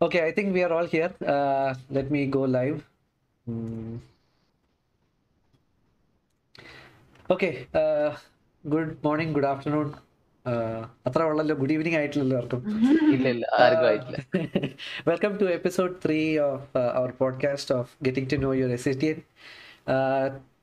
Okay, 0.00 0.24
I 0.26 0.32
think 0.32 0.54
we 0.54 0.62
are 0.62 0.72
all 0.72 0.86
here. 0.86 1.12
Uh, 1.26 1.74
let 1.90 2.10
me 2.10 2.26
go 2.26 2.42
live. 2.42 2.84
Hmm. 3.46 3.96
Okay, 7.30 7.66
uh, 7.74 8.16
good 8.68 9.02
morning, 9.02 9.32
good 9.32 9.44
afternoon. 9.44 9.94
Uh, 10.46 10.86
good 11.04 13.02
evening. 13.02 13.42
Uh, 13.52 14.12
welcome 15.04 15.38
to 15.38 15.52
episode 15.52 16.00
3 16.00 16.38
of 16.38 16.62
our 16.74 17.12
podcast 17.12 17.70
of 17.70 17.94
Getting 18.02 18.26
to 18.28 18.38
Know 18.38 18.52
Your 18.52 18.68
SSDN. 18.68 19.22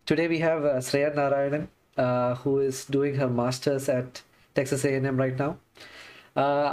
Today 0.06 0.28
we 0.28 0.40
have 0.40 0.64
uh, 0.66 0.76
Shreya 0.78 1.14
Narayanan, 1.14 2.38
who 2.38 2.60
is 2.60 2.86
doing 2.86 3.16
her 3.16 3.30
master's 3.30 3.90
at 3.90 4.22
Texas 4.56 4.86
A&M 4.86 5.18
right 5.18 5.38
now. 5.38 5.58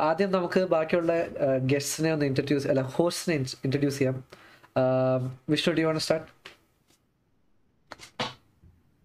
ആദ്യം 0.09 0.31
നമുക്ക് 0.33 0.61
ബാക്കിയുള്ള 0.73 1.13
ഗസ്റ്റിനെ 1.73 2.13
ഒന്ന് 2.13 2.27
introduce 2.31 2.67
അല്ല 2.73 2.83
ഹോസ്റ്റിനെ 2.97 3.35
introduce 3.67 3.99
ചെയ്യാം. 3.99 4.17
Vishnu 5.53 5.73
D 5.75 5.85
won't 5.87 6.03
start 6.03 6.31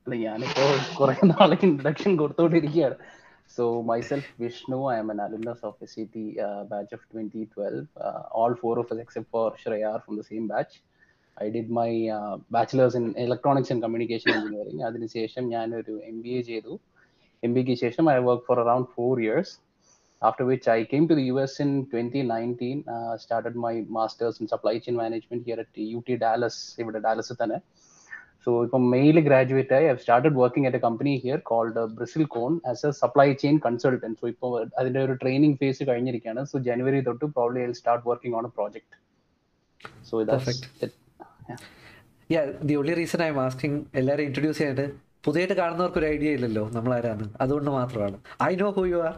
ഞാനിപ്പോ 0.08 0.66
കുറെ 1.00 1.14
നാളെ 1.32 1.58
introduction 1.68 2.12
കൊടുത്തോണ്ടിരിക്കുകയാണ് 2.18 2.98
so 3.56 3.64
myself 3.90 4.30
Vishnu 4.44 4.80
I 4.94 4.96
am 4.98 5.10
an 5.12 5.20
alumnus 5.26 5.64
of 5.70 5.78
S 5.84 5.96
C 5.96 6.04
batch 6.72 6.94
of 6.98 7.06
twenty 7.14 7.44
twelve 7.56 7.86
all 8.42 8.54
four 8.62 8.80
of 8.80 9.00
except 9.04 9.32
for 9.32 9.50
for 9.50 9.60
Shreya 9.64 9.86
are 9.92 10.02
from 10.06 10.16
the 10.22 10.26
same 10.32 10.48
batch. 10.54 10.74
I 11.38 11.48
did 11.56 11.74
my 11.80 11.90
bachelor's 12.56 12.98
in 13.00 13.06
electronics 13.26 13.72
and 13.74 13.84
communication 13.84 14.30
engineering 14.38 14.84
അതിനുശേഷം 14.84 15.44
ഞാനൊരു 15.56 15.96
M 16.12 16.18
B 16.22 16.32
A 16.40 16.42
ചെയ്തു. 16.42 16.74
M 17.44 17.52
ബിക്ക് 17.58 17.74
ശേഷം 17.84 18.06
I 18.14 18.18
work 18.28 18.46
for 18.48 18.60
around 18.64 18.90
four 18.96 19.22
years 19.26 19.54
after 20.22 20.46
which 20.46 20.68
I 20.68 20.84
came 20.84 21.08
to 21.08 21.16
the 21.16 21.26
US 21.34 21.60
in 21.60 21.86
2019, 21.86 22.84
uh, 22.88 23.18
started 23.18 23.56
my 23.56 23.74
master's 23.90 24.40
in 24.42 24.48
supply 24.48 24.80
chain 24.80 24.96
management 24.96 25.46
here 25.46 25.60
at 25.60 25.72
UT 25.96 26.10
Dallas, 26.18 26.56
ഇവിടെ 26.82 27.00
Dallas 27.08 27.36
തന്നെ. 27.42 27.60
So 28.46 28.52
ഇപ്പം 28.66 28.84
mail 28.94 29.18
graduate 29.26 29.74
ആയി. 29.78 29.86
I 29.92 29.96
started 30.04 30.38
working 30.42 30.68
at 30.70 30.80
a 30.80 30.84
company 30.86 31.14
here 31.24 31.40
called 31.50 31.82
Bristlecone 32.36 32.52
as 32.72 32.86
a 32.90 32.92
supply 33.02 33.28
chain 33.42 33.56
consultant 33.66 34.18
so 34.22 34.28
ഇപ്പോൾ 34.34 34.52
അതിന്റെ 34.80 35.00
ഒരു 35.08 35.14
training 35.24 35.58
phase 35.62 35.90
കഴിഞ്ഞിരിക്കുകയാണ്. 35.90 36.44
So 36.52 36.58
ജനുവരി 36.68 37.02
തൊട്ട് 37.10 37.26
probably 37.38 37.62
I 37.66 37.68
start 37.82 38.06
working 38.12 38.38
on 38.40 38.46
a 38.50 38.54
project 38.58 38.96
so 40.10 40.16
Perfect. 40.34 40.64
Yeah 42.30 42.40
the 42.70 42.76
only 42.82 42.96
reason 43.02 43.22
I 43.26 43.30
am 43.34 43.38
asking 43.48 43.78
എല്ലാവരും 44.00 44.26
introduce 44.30 44.60
ചെയ്യാനായിട്ട് 44.60 44.88
പുതിയതായിട്ട് 45.26 45.56
കാണുന്നവർക്ക് 45.62 46.00
ഒരു 46.02 46.08
ഐഡിയ 46.16 46.30
ഇല്ലല്ലോ 46.38 46.64
നമ്മൾ 46.78 46.92
ആരാണ് 46.98 47.26
അതുകൊണ്ട് 47.44 47.70
മാത്രമാണ്. 47.80 48.18
I 48.50 48.54
know 48.62 48.70
who 48.78 48.84
you 48.94 49.00
are 49.10 49.16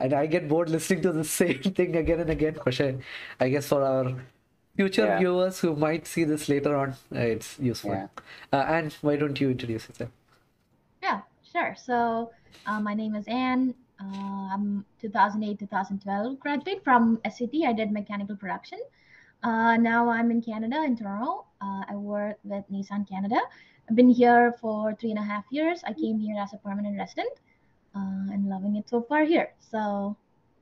and 0.00 0.12
I 0.14 0.26
get 0.26 0.48
bored 0.48 0.70
listening 0.70 1.02
to 1.02 1.12
the 1.12 1.24
same 1.40 1.62
thing 1.62 1.96
again 1.96 2.20
and 2.20 2.30
again. 2.30 2.54
Koshe, 2.54 3.00
I 3.38 3.48
guess 3.48 3.68
for 3.68 3.82
our 3.84 4.14
future 4.76 5.06
yeah. 5.06 5.18
viewers 5.18 5.60
who 5.60 5.76
might 5.76 6.06
see 6.06 6.24
this 6.24 6.48
later 6.48 6.74
on, 6.76 6.90
uh, 7.14 7.18
it's 7.18 7.58
useful. 7.58 7.92
Yeah. 7.92 8.08
Uh, 8.52 8.56
Anne, 8.56 8.90
why 9.02 9.16
don't 9.16 9.40
you 9.40 9.50
introduce 9.50 9.88
yourself? 9.88 10.10
Yeah, 11.02 11.20
sure. 11.52 11.76
So 11.76 12.30
uh, 12.66 12.80
my 12.80 12.94
name 12.94 13.14
is 13.14 13.26
Anne. 13.28 13.74
Uh, 14.00 14.54
I'm 14.54 14.84
2008-2012 15.02 16.38
graduate 16.38 16.82
from 16.82 17.18
SCT. 17.26 17.66
I 17.66 17.72
did 17.74 17.92
mechanical 17.92 18.36
production. 18.36 18.78
Uh, 19.42 19.76
now 19.76 20.08
I'm 20.08 20.30
in 20.30 20.42
Canada, 20.42 20.82
in 20.84 20.96
Toronto. 20.96 21.44
Uh, 21.60 21.84
I 21.88 21.94
work 21.94 22.38
with 22.44 22.64
Nissan 22.72 23.08
Canada. 23.08 23.38
I've 23.88 23.96
been 23.96 24.08
here 24.08 24.54
for 24.60 24.94
three 24.94 25.10
and 25.10 25.18
a 25.18 25.22
half 25.22 25.44
years. 25.50 25.82
I 25.84 25.92
came 25.92 26.18
here 26.18 26.36
as 26.40 26.52
a 26.52 26.56
permanent 26.58 26.96
resident 26.98 27.32
uh, 27.94 28.32
and 28.32 28.48
loving 28.48 28.76
it 28.76 28.88
so 28.88 29.02
far 29.02 29.24
here. 29.24 29.50
So 29.58 30.16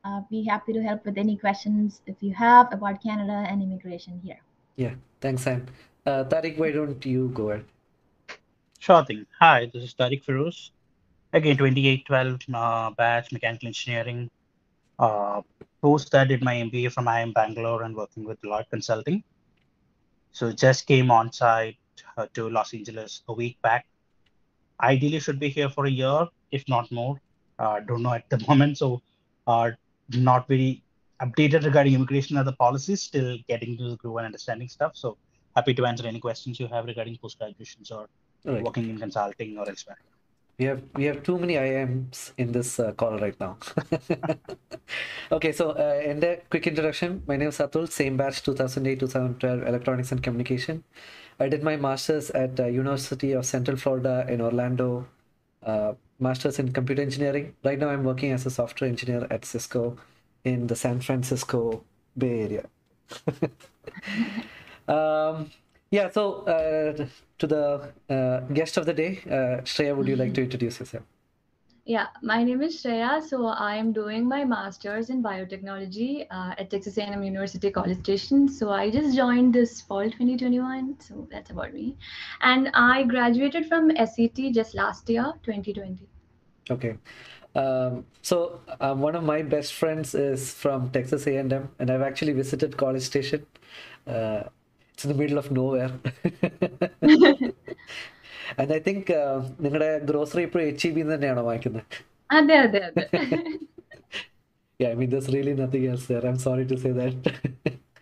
uh, 0.04 0.20
be 0.30 0.44
happy 0.44 0.72
to 0.72 0.82
help 0.82 1.04
with 1.04 1.18
any 1.18 1.36
questions 1.36 2.00
if 2.06 2.16
you 2.20 2.32
have 2.34 2.72
about 2.72 3.02
Canada 3.02 3.44
and 3.48 3.62
immigration 3.62 4.20
here. 4.24 4.40
Yeah, 4.76 4.94
thanks, 5.20 5.42
Sam. 5.42 5.66
Uh, 6.06 6.24
Tariq, 6.24 6.58
why 6.58 6.72
don't 6.72 7.04
you 7.04 7.28
go 7.34 7.50
ahead? 7.50 7.64
Sure 8.78 9.04
thing. 9.04 9.26
Hi, 9.40 9.70
this 9.72 9.82
is 9.82 9.94
Tariq 9.94 10.24
Feroz. 10.24 10.70
Again, 11.32 11.56
2812 11.58 12.54
uh, 12.54 12.90
batch, 12.92 13.32
mechanical 13.32 13.66
engineering. 13.66 14.30
Uh, 14.98 15.42
post 15.82 16.10
that, 16.12 16.28
did 16.28 16.42
my 16.42 16.54
MBA 16.54 16.92
from 16.92 17.06
IIM 17.06 17.34
Bangalore 17.34 17.82
and 17.82 17.94
working 17.94 18.24
with 18.24 18.40
Deloitte 18.40 18.70
Consulting. 18.70 19.22
So 20.32 20.52
just 20.52 20.86
came 20.86 21.10
on 21.10 21.32
site 21.32 21.76
uh, 22.16 22.26
to 22.34 22.48
Los 22.48 22.72
Angeles 22.72 23.22
a 23.28 23.32
week 23.32 23.60
back. 23.62 23.86
Ideally, 24.80 25.20
should 25.20 25.40
be 25.40 25.48
here 25.48 25.68
for 25.68 25.86
a 25.86 25.90
year, 25.90 26.28
if 26.52 26.68
not 26.68 26.90
more. 26.90 27.20
Uh, 27.58 27.80
don't 27.80 28.02
know 28.02 28.12
at 28.12 28.28
the 28.30 28.38
moment, 28.48 28.78
so 28.78 29.02
uh, 29.46 29.70
not 30.10 30.46
very 30.48 30.82
updated 31.20 31.64
regarding 31.64 31.94
immigration 31.94 32.36
and 32.36 32.46
the 32.46 32.52
policies. 32.52 33.02
Still 33.02 33.38
getting 33.48 33.76
to 33.78 33.90
the 33.90 33.96
groove 33.96 34.16
and 34.18 34.26
understanding 34.26 34.68
stuff. 34.68 34.92
So 34.94 35.16
happy 35.56 35.74
to 35.74 35.86
answer 35.86 36.06
any 36.06 36.20
questions 36.20 36.60
you 36.60 36.68
have 36.68 36.84
regarding 36.84 37.16
post 37.16 37.38
graduations 37.38 37.90
or 37.90 38.08
working 38.44 38.88
in 38.88 38.98
consulting 38.98 39.58
or 39.58 39.68
elsewhere. 39.68 39.98
We 40.58 40.64
have 40.64 40.82
we 40.96 41.04
have 41.04 41.22
too 41.22 41.38
many 41.38 41.54
IMs 41.54 42.32
in 42.36 42.50
this 42.50 42.80
uh, 42.80 42.90
call 42.92 43.16
right 43.18 43.38
now. 43.38 43.58
okay, 45.32 45.52
so 45.52 45.70
uh, 45.70 46.00
in 46.04 46.18
the 46.18 46.40
quick 46.50 46.66
introduction, 46.66 47.22
my 47.28 47.36
name 47.36 47.50
is 47.50 47.58
Atul, 47.58 47.88
same 47.88 48.16
batch 48.16 48.42
2008-2012 48.42 49.68
Electronics 49.68 50.10
and 50.10 50.20
Communication. 50.20 50.82
I 51.38 51.48
did 51.48 51.62
my 51.62 51.76
masters 51.76 52.30
at 52.30 52.58
uh, 52.58 52.66
University 52.66 53.30
of 53.32 53.46
Central 53.46 53.76
Florida 53.76 54.26
in 54.28 54.40
Orlando, 54.40 55.06
uh, 55.62 55.92
masters 56.18 56.58
in 56.58 56.72
computer 56.72 57.02
engineering. 57.02 57.54
Right 57.64 57.78
now, 57.78 57.88
I'm 57.88 58.04
working 58.04 58.32
as 58.32 58.46
a 58.46 58.50
software 58.50 58.88
engineer 58.88 59.26
at 59.30 59.44
Cisco 59.44 59.96
in 60.44 60.66
the 60.66 60.76
San 60.76 61.00
Francisco 61.00 61.84
Bay 62.16 62.40
Area. 62.40 62.64
um, 64.88 65.50
yeah, 65.90 66.10
so 66.10 66.42
uh, 66.44 67.06
to 67.38 67.46
the 67.46 67.92
uh, 68.10 68.40
guest 68.52 68.76
of 68.76 68.86
the 68.86 68.94
day, 68.94 69.20
uh, 69.26 69.62
Shreya, 69.62 69.96
would 69.96 70.08
you 70.08 70.16
like 70.16 70.34
to 70.34 70.42
introduce 70.42 70.80
yourself? 70.80 71.04
Yeah, 71.88 72.08
my 72.20 72.44
name 72.44 72.60
is 72.60 72.82
Shreya. 72.82 73.26
So 73.26 73.46
I 73.46 73.74
am 73.76 73.92
doing 73.94 74.28
my 74.28 74.44
master's 74.44 75.08
in 75.08 75.22
biotechnology 75.22 76.26
uh, 76.30 76.52
at 76.58 76.68
Texas 76.68 76.98
A&M 76.98 77.22
University 77.22 77.70
College 77.70 78.00
Station. 78.00 78.46
So 78.46 78.70
I 78.70 78.90
just 78.90 79.16
joined 79.16 79.54
this 79.54 79.80
fall 79.80 80.04
2021. 80.04 81.00
So 81.00 81.26
that's 81.30 81.50
about 81.50 81.72
me. 81.72 81.96
And 82.42 82.70
I 82.74 83.04
graduated 83.04 83.68
from 83.68 83.88
SCT 83.88 84.52
just 84.52 84.74
last 84.74 85.08
year, 85.08 85.32
2020. 85.44 86.06
Okay. 86.70 86.98
Um, 87.54 88.04
so 88.20 88.60
um, 88.82 89.00
one 89.00 89.16
of 89.16 89.24
my 89.24 89.40
best 89.40 89.72
friends 89.72 90.14
is 90.14 90.52
from 90.52 90.90
Texas 90.90 91.26
A&M, 91.26 91.70
and 91.78 91.90
I've 91.90 92.02
actually 92.02 92.34
visited 92.34 92.76
College 92.76 93.02
Station. 93.02 93.46
Uh, 94.06 94.42
it's 94.92 95.06
in 95.06 95.08
the 95.08 95.16
middle 95.16 95.38
of 95.38 95.50
nowhere. 95.50 95.90
and 98.61 98.71
I 98.77 98.81
think 98.87 99.03
നിങ്ങളുടെ 99.65 99.89
grocery 100.09 100.43
ഇപ്പോൾ 100.47 100.63
H 100.71 100.87
E 100.89 100.93
B 100.97 101.03
തന്നെയാണോ 101.13 101.43
വാങ്ങിക്കുന്നത് 101.49 101.85
അതെ 102.39 102.57
അതെ 102.65 102.81
അതെ 102.89 103.05
Yeah, 104.79 104.89
I 104.93 104.95
mean, 104.95 105.09
there's 105.09 105.27
really 105.29 105.53
nothing 105.53 105.83
else 105.87 106.05
there. 106.07 106.25
I'm 106.29 106.39
sorry 106.45 106.65
to 106.65 106.77
say 106.83 106.91
that. 106.91 107.13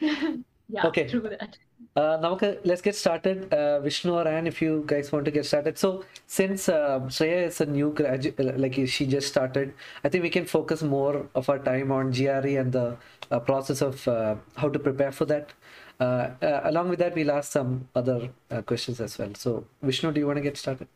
yeah, 0.69 0.85
Okay. 0.89 1.03
true 1.11 1.21
that. 1.33 1.53
Uh, 2.01 2.15
നമുക്ക് 2.23 2.49
let's 2.69 2.83
get 2.87 2.95
started. 2.95 3.37
Uh, 3.57 3.79
Vishnu 3.85 4.11
or 4.19 4.25
Anne, 4.33 4.47
if 4.51 4.57
you 4.63 4.73
guys 4.91 5.07
want 5.13 5.25
to 5.29 5.33
get 5.37 5.45
started. 5.49 5.75
So 5.77 5.89
since 6.37 6.61
uh, 6.69 6.99
Shreya 7.15 7.39
is 7.49 7.57
a 7.65 7.67
new 7.77 7.89
graduate, 7.99 8.39
like 8.63 8.77
she 8.95 9.05
just 9.15 9.27
started, 9.33 9.67
I 10.03 10.09
think 10.09 10.23
we 10.23 10.31
can 10.37 10.45
focus 10.45 10.81
more 10.97 11.15
of 11.35 11.49
our 11.53 11.59
time 11.59 11.91
on 11.91 12.11
GRE 12.19 12.53
and 12.61 12.71
the 12.71 12.85
uh, 13.29 13.39
process 13.49 13.81
of 13.89 14.07
uh, 14.07 14.35
how 14.61 14.69
to 14.69 14.79
prepare 14.79 15.11
for 15.11 15.25
that. 15.33 15.47
Uh, 15.98 16.30
uh, 16.42 16.60
along 16.64 16.90
with 16.90 16.98
that, 16.98 17.14
we'll 17.14 17.30
ask 17.30 17.52
some 17.52 17.88
other 17.94 18.28
uh, 18.50 18.62
questions 18.62 19.00
as 19.00 19.18
well. 19.18 19.32
So 19.34 19.66
Vishnu, 19.82 20.12
do 20.12 20.20
you 20.20 20.26
want 20.26 20.36
to 20.36 20.42
get 20.42 20.56
started? 20.56 20.88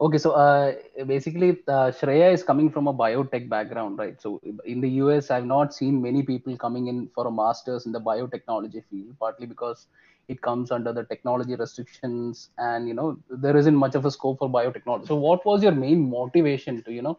Okay, 0.00 0.18
so 0.18 0.32
uh, 0.32 0.74
basically, 1.06 1.50
uh, 1.68 1.90
Shreya 1.90 2.32
is 2.32 2.42
coming 2.42 2.70
from 2.70 2.88
a 2.88 2.92
biotech 2.92 3.48
background, 3.48 3.98
right? 3.98 4.20
So 4.20 4.40
in 4.64 4.80
the 4.80 4.88
US, 5.02 5.30
I've 5.30 5.46
not 5.46 5.72
seen 5.72 6.02
many 6.02 6.22
people 6.22 6.56
coming 6.56 6.88
in 6.88 7.08
for 7.14 7.26
a 7.26 7.30
master's 7.30 7.86
in 7.86 7.92
the 7.92 8.00
biotechnology 8.00 8.82
field, 8.90 9.16
partly 9.18 9.46
because 9.46 9.86
it 10.28 10.42
comes 10.42 10.70
under 10.70 10.92
the 10.92 11.04
technology 11.04 11.54
restrictions, 11.54 12.50
and 12.58 12.88
you 12.88 12.94
know 12.94 13.16
there 13.30 13.56
isn't 13.56 13.74
much 13.74 13.94
of 13.94 14.04
a 14.04 14.10
scope 14.10 14.40
for 14.40 14.50
biotechnology. 14.50 15.06
So, 15.06 15.14
what 15.14 15.46
was 15.46 15.62
your 15.62 15.72
main 15.72 16.10
motivation 16.10 16.82
to 16.82 16.92
you 16.92 17.02
know 17.02 17.18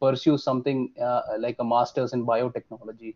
pursue 0.00 0.36
something 0.36 0.92
uh, 1.00 1.22
like 1.38 1.56
a 1.60 1.64
master's 1.64 2.12
in 2.12 2.26
biotechnology? 2.26 3.14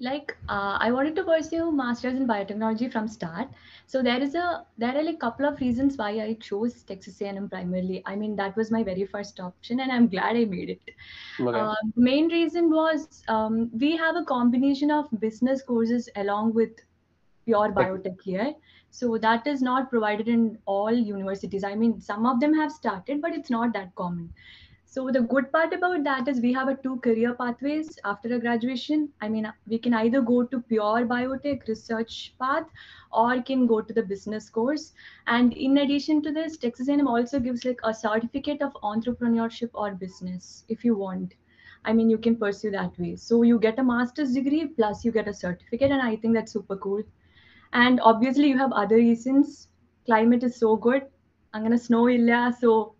Like 0.00 0.36
uh, 0.48 0.76
I 0.80 0.90
wanted 0.90 1.14
to 1.16 1.24
pursue 1.24 1.70
masters 1.70 2.14
in 2.14 2.26
biotechnology 2.26 2.90
from 2.90 3.06
start. 3.06 3.48
So 3.86 4.02
there 4.02 4.20
is 4.20 4.34
a 4.34 4.66
there 4.76 4.96
are 4.96 5.02
like 5.02 5.20
couple 5.20 5.46
of 5.46 5.60
reasons 5.60 5.96
why 5.96 6.10
I 6.20 6.34
chose 6.40 6.82
Texas 6.82 7.20
A&M 7.20 7.48
primarily. 7.48 8.02
I 8.04 8.16
mean 8.16 8.34
that 8.36 8.56
was 8.56 8.70
my 8.70 8.82
very 8.82 9.06
first 9.06 9.38
option, 9.38 9.80
and 9.80 9.92
I'm 9.92 10.08
glad 10.08 10.36
I 10.36 10.44
made 10.46 10.70
it. 10.70 10.90
Okay. 11.40 11.58
Uh, 11.58 11.74
main 11.94 12.28
reason 12.28 12.70
was 12.70 13.22
um, 13.28 13.70
we 13.72 13.96
have 13.96 14.16
a 14.16 14.24
combination 14.24 14.90
of 14.90 15.08
business 15.20 15.62
courses 15.62 16.08
along 16.16 16.54
with 16.54 16.70
pure 17.44 17.72
biotech 17.72 18.20
here. 18.22 18.54
So 18.90 19.18
that 19.18 19.46
is 19.46 19.60
not 19.60 19.90
provided 19.90 20.28
in 20.28 20.58
all 20.66 20.92
universities. 20.92 21.64
I 21.64 21.74
mean, 21.74 22.00
some 22.00 22.26
of 22.26 22.38
them 22.40 22.54
have 22.54 22.70
started, 22.70 23.20
but 23.20 23.32
it's 23.34 23.50
not 23.50 23.72
that 23.72 23.94
common. 23.96 24.32
So 24.94 25.10
the 25.10 25.22
good 25.22 25.50
part 25.50 25.72
about 25.72 26.04
that 26.04 26.28
is 26.28 26.40
we 26.40 26.52
have 26.52 26.68
a 26.68 26.76
two 26.76 26.98
career 27.00 27.34
pathways 27.34 27.98
after 28.04 28.32
a 28.32 28.38
graduation. 28.38 29.08
I 29.20 29.28
mean, 29.28 29.52
we 29.66 29.76
can 29.76 29.92
either 29.92 30.20
go 30.20 30.44
to 30.44 30.60
pure 30.60 31.04
biotech 31.04 31.66
research 31.66 32.32
path 32.40 32.68
or 33.12 33.42
can 33.42 33.66
go 33.66 33.80
to 33.80 33.92
the 33.92 34.04
business 34.04 34.48
course. 34.48 34.92
And 35.26 35.52
in 35.54 35.78
addition 35.78 36.22
to 36.22 36.30
this, 36.30 36.56
Texas 36.56 36.88
A&M 36.88 37.08
also 37.08 37.40
gives 37.40 37.64
like 37.64 37.80
a 37.82 37.92
certificate 37.92 38.62
of 38.62 38.72
entrepreneurship 38.84 39.70
or 39.74 39.96
business 39.96 40.64
if 40.68 40.84
you 40.84 40.96
want. 40.96 41.34
I 41.84 41.92
mean, 41.92 42.08
you 42.08 42.16
can 42.16 42.36
pursue 42.36 42.70
that 42.70 42.96
way. 42.96 43.16
So 43.16 43.42
you 43.42 43.58
get 43.58 43.80
a 43.80 43.82
master's 43.82 44.32
degree 44.32 44.66
plus 44.66 45.04
you 45.04 45.10
get 45.10 45.26
a 45.26 45.34
certificate, 45.34 45.90
and 45.90 46.02
I 46.02 46.14
think 46.14 46.34
that's 46.34 46.52
super 46.52 46.76
cool. 46.76 47.02
And 47.72 48.00
obviously, 48.00 48.46
you 48.46 48.58
have 48.58 48.70
other 48.70 48.94
reasons. 48.94 49.66
Climate 50.06 50.44
is 50.44 50.56
so 50.56 50.76
good. 50.76 51.08
I'm 51.52 51.64
gonna 51.64 51.78
snow 51.78 52.08
illa, 52.08 52.56
so 52.60 52.94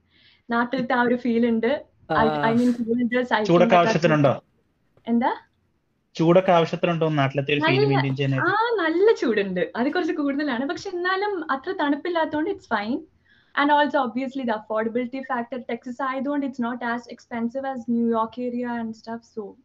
നാട്ടിലത്തെ 0.50 0.92
ആ 0.92 1.02
ഒരു 1.02 1.14
feel 1.14 1.46
ഉണ്ട്. 1.46 1.84
I 2.44 2.54
mean 2.54 2.72
ചൂടൊക്കെ 3.44 3.76
ആവശ്യത്തിനുണ്ടോ? 3.76 4.42
എന്താ? 5.08 5.32
ചൂടൊക്കെ 6.14 6.52
ആവശ്യത്തിനുണ്ടോ? 6.52 7.08
നാട്ടിലത്തെ 7.08 7.52
ഒരു 7.52 7.60
feel 7.60 7.84
നല്ല- 7.94 8.40
ആ 8.40 8.52
നല്ല 8.82 9.12
ചൂടുണ്ട്. 9.12 9.72
അത് 9.76 9.92
കുറച്ച് 9.92 10.12
കൂടുതലാണ്. 10.12 10.68
പക്ഷെ 10.68 10.90
എന്നാലും 10.90 11.50
അത്ര 11.50 11.72
തണുപ്പില്ലാത്തതുകൊണ്ട് 11.72 12.50
it's 12.50 12.68
fine 12.68 13.02
and 13.56 13.72
also 13.72 14.02
obviously 14.02 14.42
the 14.42 14.50
affordability 14.50 15.22
factor 15.28 15.58
Texas 15.70 16.02
ആയതുകൊണ്ട് 16.02 16.46
it's 16.46 16.62
not 16.62 16.84
as 16.84 17.08
expensive 17.10 17.66
as 17.66 17.84
New York 17.90 18.42
area 18.42 18.66
and 18.66 18.94
stuff 18.94 19.34
so 19.34 19.56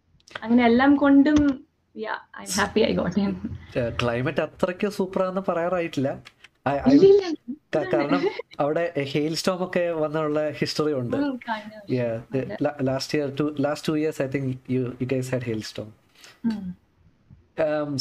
അങ്ങനെ 0.44 0.66
എല്ലാം 0.66 0.96
കൊണ്ടും 0.96 1.66
yeah 1.98 2.16
I 2.40 2.46
happy 2.58 2.80
I 2.80 2.96
got 2.96 3.20
him 3.20 3.58
climate 4.02 4.42
അത്രയ്ക്ക് 4.42 4.88
സൂപ്പറാന്ന് 4.88 5.42
പറയാറായിട്ടില്ല. 5.48 6.10
കാരണം 7.76 8.22
അവിടെ 8.60 8.84
ഹെയിൽ 9.12 9.34
സ്റ്റോം 9.36 9.60
ഒക്കെ 9.66 9.84
വന്നുള്ള 10.02 10.40
ഹിസ്റ്ററി 10.60 10.94
ഉണ്ട്. 11.02 11.18
Last 12.90 13.16
year 13.18 13.30
to 13.40 13.46
last 13.66 13.88
two 13.90 13.96
years 14.00 14.22
I 14.22 14.30
think 14.36 14.50
you 14.76 14.82
you 15.02 15.08
guys 15.14 15.32
had 15.34 15.48
hail 15.50 15.62
storm 15.70 15.90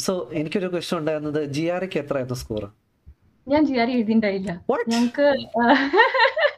so 0.05 0.13
എനിക്കൊരു 0.39 0.67
ക്വസ്റ്റ്യൻ 0.73 0.97
ഉണ്ടായിരുന്നത് 0.99 1.41
ജി 1.55 1.63
ആർക്ക് 1.75 1.99
എത്രയായിരുന്നു 2.03 2.39
സ്കോർ 2.43 2.63
ഞാൻ 3.47 3.61
ജി 3.65 3.75
ആർ 3.81 3.89
എഴുതിണ്ടായില്ല. 3.89 4.51
ഞങ്ങൾക്ക് 4.93 5.27
ഞങ്ങക്ക് 5.27 5.27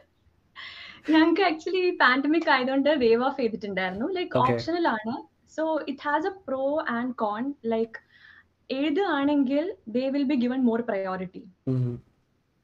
ഞങ്ങക്ക് 1.12 1.42
ആക്ച്വലി 1.42 1.80
പാൻഡമിക് 2.00 2.48
ആയതുകൊണ്ട് 2.54 2.90
വേവ് 3.00 3.22
ഓഫ് 3.28 3.38
ചെയ്തിട്ടുണ്ടായിരുന്നു. 3.40 4.06
ലൈക്ക് 4.16 4.36
ഓപ്ഷണൽ 4.40 4.84
ആണ്. 4.88 5.14
So 5.56 5.62
it 5.90 6.02
has 6.06 6.26
a 6.26 6.34
pro 6.48 6.64
and 6.96 7.12
con 7.22 7.42
like 7.72 7.98
എഴുതുകയാണെങ്കിൽ 8.70 9.64
they 9.96 10.04
will 10.14 10.26
be 10.30 10.36
given 10.44 10.60
more 10.68 10.80
priority 10.90 11.42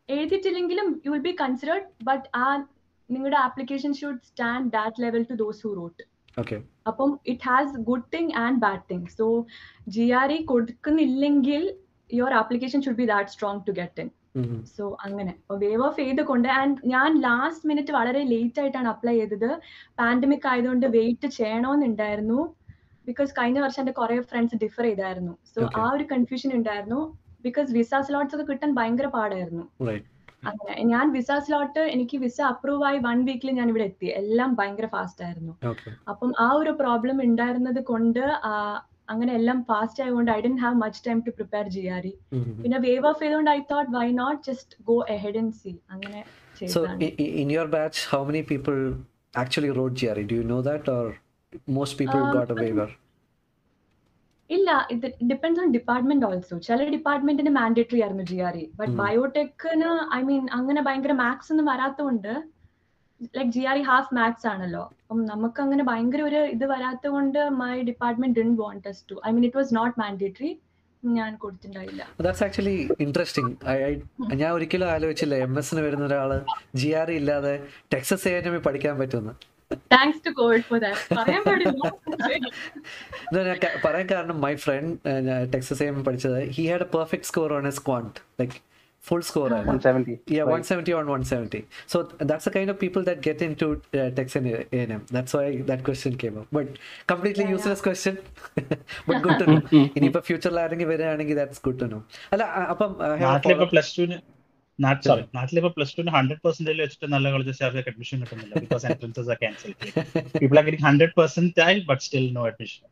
എഴുതിയിട്ടില്ലെങ്കിലും 0.08 0.88
you 1.04 1.10
will 1.14 1.24
be 1.28 1.34
considered 1.42 1.86
but 2.08 2.26
ah 2.42 2.46
നിങ്ങളുടെ 3.10 3.38
application 3.46 3.92
should 4.00 4.22
stand 4.30 4.70
that 4.76 5.02
level 5.04 5.22
to 5.30 5.36
those 5.42 5.60
who 5.66 5.70
wrote 5.80 6.02
അപ്പം 6.90 7.10
it 7.32 7.44
has 7.48 7.80
good 7.88 8.08
thing 8.14 8.32
and 8.44 8.60
bad 8.64 8.84
thing 8.90 9.08
so 9.18 9.26
G 9.96 10.06
R 10.20 10.30
E 10.36 10.38
കൊടുക്കുന്നില്ലെങ്കിൽ 10.52 11.62
your 12.10 12.34
application 12.42 12.80
should 12.84 13.00
be 13.02 13.06
that 13.12 13.32
strong 13.34 13.62
to 13.68 13.72
get 13.80 14.02
in 14.04 14.08
so 14.76 14.84
അങ്ങനെ. 15.06 15.32
Waive 15.62 15.82
off 15.86 15.98
ചെയ്തുകൊണ്ട് 16.00 16.48
and 16.58 16.76
ഞാൻ 16.92 17.08
last 17.26 17.68
minute 17.70 17.92
വളരെ 17.98 18.22
late 18.32 18.60
ആയിട്ടാണ് 18.62 18.88
apply 18.92 19.14
ചെയ്തത്. 19.20 19.50
Pandemic 20.00 20.46
ആയതുകൊണ്ട് 20.50 20.86
wait 20.96 21.28
ചെയ്യണമെന്നുണ്ടായിരുന്നു 21.38 22.38
because 23.06 23.30
കഴിഞ്ഞ 23.38 23.58
വർഷം 23.64 23.82
എന്റെ 23.82 23.94
കുറെ 23.98 24.16
ഫ്രണ്ട്സ് 24.30 24.58
ഡിഫർ 24.64 24.84
ചെയ്തായിരുന്നു. 24.88 25.34
സോ 25.52 25.60
ആ 25.82 25.86
ഒരു 25.96 26.04
കൺഫ്യൂഷൻ 26.12 26.50
ഉണ്ടായിരുന്നു. 26.58 27.00
ബിക്കോസ് 27.48 27.68
വിസ 27.78 28.00
സ്ലോട്ട്സ് 28.08 28.36
ഒക്കെ 28.36 28.46
കിട്ടാൻ 28.52 28.72
ഭയങ്കര 28.78 29.08
പാടായിരുന്നു. 29.18 29.66
അങ്ങനെ 30.50 30.74
ഞാൻ 30.90 31.06
വിസ 31.14 31.30
സ്ലോട്ട് 31.46 31.82
എനിക്ക് 31.94 32.16
വിസ 32.24 32.38
അപ്രൂവ് 32.50 32.84
ആയി 32.88 32.98
വൺ 33.06 33.18
വീക്കിൽ 33.28 33.50
ഞാൻ 33.60 33.68
ഇവിടെ 33.72 33.84
എത്തി. 33.90 34.08
എല്ലാം 34.20 34.50
ഭയങ്കര 34.58 34.86
ഫാസ്റ്റ് 34.96 35.24
ആയിരുന്നു. 35.26 35.54
അപ്പം 36.12 36.30
ആ 36.46 36.48
ഒരു 36.60 36.72
പ്രോബ്ലം 36.82 37.18
ഉണ്ടായിരുന്നത് 37.28 37.80
കൊണ്ട് 37.92 38.22
അങ്ങനെ 39.12 39.32
എല്ലാം 39.38 39.58
ഫാസ്റ്റ് 39.68 40.00
ആയതുകൊണ്ട് 40.04 40.30
I 40.36 40.40
didn't 40.46 40.62
have 40.64 40.76
much 40.82 41.00
time 41.06 41.18
to 41.26 41.32
prepare 41.38 41.66
ചെയ്യാറ് 41.76 42.10
പിന്നെ 42.62 42.78
വേവ് 42.86 43.06
ഓഫ് 43.10 43.20
ചെയ്തുകൊണ്ട് 43.22 43.50
I 43.50 43.60
thought 43.70 43.90
why 43.96 44.08
not 44.22 44.40
just 44.48 44.76
go 44.90 44.98
ahead 45.16 45.40
and 45.42 45.56
see 45.62 45.74
അങ്ങനെ 45.94 46.20
So 46.66 46.80
in 47.42 47.50
your 47.54 47.66
batch, 47.68 47.98
how 48.12 48.20
many 48.24 48.40
people 48.42 48.78
actually 49.34 49.70
wrote 49.70 49.94
GRE? 50.00 50.24
Do 50.30 50.36
you 50.38 50.46
know 50.52 50.62
that, 50.62 50.88
or 50.88 51.04
most 51.76 51.92
people 52.00 52.20
Um, 52.20 52.32
got 52.32 52.50
a 52.50 52.54
waiver? 52.54 52.86
ഇല്ല 54.56 54.68
ഇത് 54.94 55.06
depends 55.30 55.60
on 55.62 55.70
department 55.76 56.26
also 56.28 56.58
ചില 56.66 56.84
ഡിപ്പാർട്ട്മെന്റിന് 56.94 57.50
mandatory 57.56 58.00
ആയിരുന്നു 58.04 58.24
G 58.30 58.38
R 58.48 58.54
E 58.62 58.64
but. 58.78 58.92
ബയോടെക്കിന് 59.00 59.90
I 60.18 60.20
mean 60.28 60.44
അങ്ങനെ 60.58 60.82
ഭയങ്കര 60.86 61.14
maths 61.22 61.50
ഒന്നും 61.54 61.66
വരാത്തതുകൊണ്ട് 61.72 62.32
like 63.38 63.52
G 63.56 63.62
R 63.70 63.76
E 63.82 63.84
half 63.90 64.14
maths 64.18 64.46
ആണല്ലോ. 64.52 64.84
അപ്പം 65.02 65.20
നമുക്ക് 65.32 65.60
അങ്ങനെ 65.64 65.84
ഭയങ്കര 65.90 66.22
ഒരു 66.30 66.40
ഇത് 66.54 66.64
വരാത്തതുകൊണ്ട് 66.72 67.40
my 67.60 67.74
department 67.90 68.36
didn't 68.40 68.50
want 68.62 68.88
to 69.10 69.16
I 69.26 69.32
mean 69.36 69.44
it 69.48 69.60
was 69.60 69.74
not 69.78 69.94
mandatory 70.02 70.50
ഞാൻ 71.02 71.30
കൊടുത്തിട്ടുണ്ടായില്ല. 71.42 72.02
ദാറ്റ്സ് 72.26 72.44
ആക്ച്വലി 72.46 72.76
ഇൻട്രസ്റ്റിംഗ് 73.04 73.52
ഞാൻ 74.40 74.50
ഒരിക്കലും 74.56 74.88
ആലോചിച്ചില്ല 74.94 75.34
എം 75.46 75.52
എസിന് 75.60 75.82
വരുന്ന 75.86 76.04
ഒരാൾ 76.10 76.32
ജി 76.80 76.88
ആർ 77.00 77.10
ഇല്ലാതെ 77.18 77.54
ടെക്സസ് 77.94 78.28
എ 78.28 78.58
പഠിക്കാൻ 78.68 78.96
പറ്റുമെന്ന്. 79.02 79.34
Thanks 79.94 80.20
to 80.26 80.30
covid 80.40 80.64
for 80.68 80.78
that 80.84 81.16
പറയാൻ 81.18 81.42
പാടില്ല 81.48 81.90
ഞാൻ 83.48 83.48
പറയാൻ 83.86 84.06
കാരണം 84.12 84.38
മൈ 84.46 84.54
ഫ്രണ്ട് 84.64 85.08
ടെക്സസ് 85.54 85.88
എം 85.90 85.98
പഠിച്ചത് 86.08 86.38
he 86.56 86.64
had 86.72 86.86
a 86.86 86.90
perfect 86.96 87.30
score 87.32 87.52
on 87.58 87.66
his 87.72 87.82
quant 87.88 88.18
like 88.40 88.58
full 89.04 89.22
score. 89.22 89.48
170. 89.50 90.20
Yeah, 90.26 90.44
170 90.44 90.92
on 90.92 91.06
170. 91.06 91.66
So 91.86 92.02
that's 92.20 92.44
the 92.44 92.50
kind 92.50 92.70
of 92.70 92.78
people 92.78 93.02
that 93.04 93.20
get 93.20 93.42
into 93.42 93.80
uh, 93.94 94.10
Texas 94.10 94.44
A&M. 94.72 95.04
That's 95.10 95.34
why 95.34 95.62
that 95.62 95.84
question 95.84 96.16
came 96.16 96.38
up. 96.38 96.48
But 96.52 96.78
completely 97.06 97.48
useless 97.48 97.80
question. 97.80 98.18
but 99.06 99.22
good 99.22 99.38
to 99.38 99.46
know. 99.46 99.62
In 99.94 100.12
future, 100.22 100.50
that's 101.34 101.58
good 101.60 101.78
to 101.78 101.88
know. 101.92 102.02
അല്ല 102.32 102.44
plus 103.72 103.94
ടുന് 104.00 104.18
ടുവിന് 104.78 105.06
sorry 105.08 105.24
നാട്ടിലിപ്പോ 105.36 105.70
plus 105.76 105.94
ടുവിന് 105.96 106.12
hundred 106.16 106.42
percentage 106.44 106.80
വെച്ചിട്ട് 106.84 107.08
നല്ല 107.14 107.30
colleges 107.34 107.62
അവർക്ക് 107.66 107.90
admission 107.92 108.18
കിട്ടുന്നില്ല. 108.22 108.54
Because 108.64 108.86
entrances 108.90 109.30
are 109.34 109.38
cancel 109.42 109.72
people 110.40 110.58
are 110.60 110.64
getting 110.68 110.86
hundred 110.88 111.14
percentage 111.18 111.82
but 111.90 112.04
still 112.06 112.28
no 112.38 112.44
admission 112.50 112.84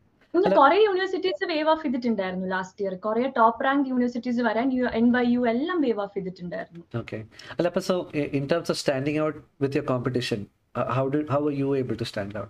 കുറെ 0.57 0.77
യൂണിവേഴ്സിറ്റീസ് 0.85 1.45
വേവ് 1.51 1.69
ഓഫ് 1.73 1.81
ചെയ്തിട്ടുണ്ടായിരുന്നു 1.83 2.47
ലാസ്റ്റ് 2.53 2.81
ഇയർ 2.83 2.93
കുറെ 3.05 3.23
ടോപ്പ് 3.37 3.63
റാങ്ക് 3.65 3.87
യൂണിവേഴ്സിറ്റീസ് 3.91 4.41
വരാൻ 4.47 4.67
എൻ 4.99 5.07
വൈ 5.15 5.23
യു 5.27 5.41
എല്ലാം 5.53 5.77
വേവ് 5.85 6.01
ഓഫ് 6.05 6.13
ചെയ്തിട്ടുണ്ടായിരുന്നു. 6.17 6.83
Okay. 7.01 7.21
അല്ല 7.57 7.67
അപ്പൊ 7.71 7.81
so 7.89 7.95
in 8.19 8.27
in 8.39 8.45
terms 8.51 8.69
of 8.73 8.77
standing 8.77 9.17
out 9.23 9.35
with 9.63 9.75
your 9.77 9.85
competition, 9.93 10.39
did 10.77 10.93
how 10.97 11.05
did 11.15 11.25
how 11.35 11.41
able 11.43 11.57
you 11.61 11.69
able 11.81 11.97
to 12.03 12.07
stand 12.11 12.33
out? 12.41 12.49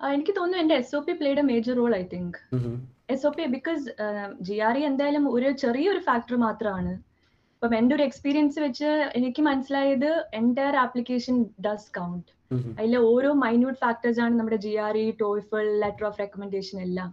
ആ, 0.00 0.06
എനിക്ക് 0.16 0.32
തോന്നുന്നു 0.36 0.62
എന്റെ 0.64 0.76
S 0.82 0.94
O 0.96 1.02
P 1.06 1.14
played 1.20 1.40
a 1.42 1.48
major 1.52 1.74
role 1.80 1.94
I 1.96 2.04
think. 2.12 2.36
S 3.14 3.26
O 3.26 3.32
P 3.36 3.44
because 3.56 3.84
G 4.48 4.56
R 4.68 4.76
E 4.80 4.84
എന്തായാലും 4.90 5.24
ഒരു 5.36 5.50
ചെറിയൊരു 5.64 6.02
factor 6.08 6.36
മാത്രമാണ് 6.46 6.92
ഇപ്പം 7.62 7.74
എന്റെ 7.78 7.92
ഒരു 7.94 8.04
എക്സ്പീരിയൻസ് 8.08 8.58
വെച്ച് 8.60 8.88
എനിക്ക് 9.18 9.42
മനസ്സിലായത് 9.42 10.10
എന്റയർ 10.40 10.74
ആപ്ലിക്കേഷൻ 10.82 11.36
ഡസ് 11.66 11.88
കൗണ്ട് 11.98 12.28
അതിലെ 12.50 12.82
അതിൽ 12.82 13.06
ഓരോ 13.12 13.30
മൈന്യൂട്ട് 13.44 13.78
ഫാക്ടേഴ്സ് 13.80 14.20
ആണ് 14.24 14.34
നമ്മുടെ 14.40 14.58
G 14.66 14.72
R 14.86 14.96
E 14.96 15.06
TOEFL 15.22 15.64
letter 15.84 16.04
of 16.08 16.18
recommendation 16.22 16.78
എല്ലാം 16.86 17.10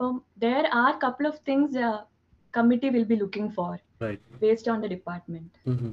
അപ്പം 0.00 0.14
there 0.44 0.66
are 0.82 0.92
couple 1.04 1.26
of 1.32 1.40
things 1.50 1.82
committee 2.54 2.90
will 2.96 3.08
be 3.12 3.18
looking 3.24 3.52
for 3.58 3.74
Right. 4.04 4.20
Based 4.44 4.70
on 4.72 4.78
the 4.84 4.88
department 4.94 5.50
Mhm. 5.72 5.92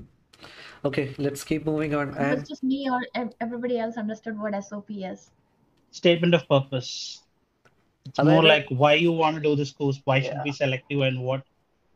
Okay, 0.84 1.04
let's 1.18 1.42
keep 1.44 1.64
moving 1.66 1.94
on. 1.94 2.08
And 2.18 2.34
it's 2.34 2.50
just 2.50 2.64
me 2.64 2.78
or 2.90 3.00
everybody 3.46 3.78
else 3.84 3.96
understood 3.98 4.36
what 4.40 4.54
SOP 4.62 4.90
is? 5.10 5.20
statement 5.96 6.34
of 6.38 6.44
purpose. 6.48 6.92
It's 8.06 8.22
more 8.26 8.44
like 8.46 8.68
why 8.82 8.92
you 8.96 9.12
want 9.14 9.36
to 9.38 9.44
do 9.44 9.54
this 9.56 9.72
course, 9.74 9.98
why 10.06 10.18
yeah. 10.18 10.26
should 10.26 10.42
we 10.46 10.54
select 10.54 10.86
you, 10.90 11.00
and 11.04 11.18
what 11.22 11.42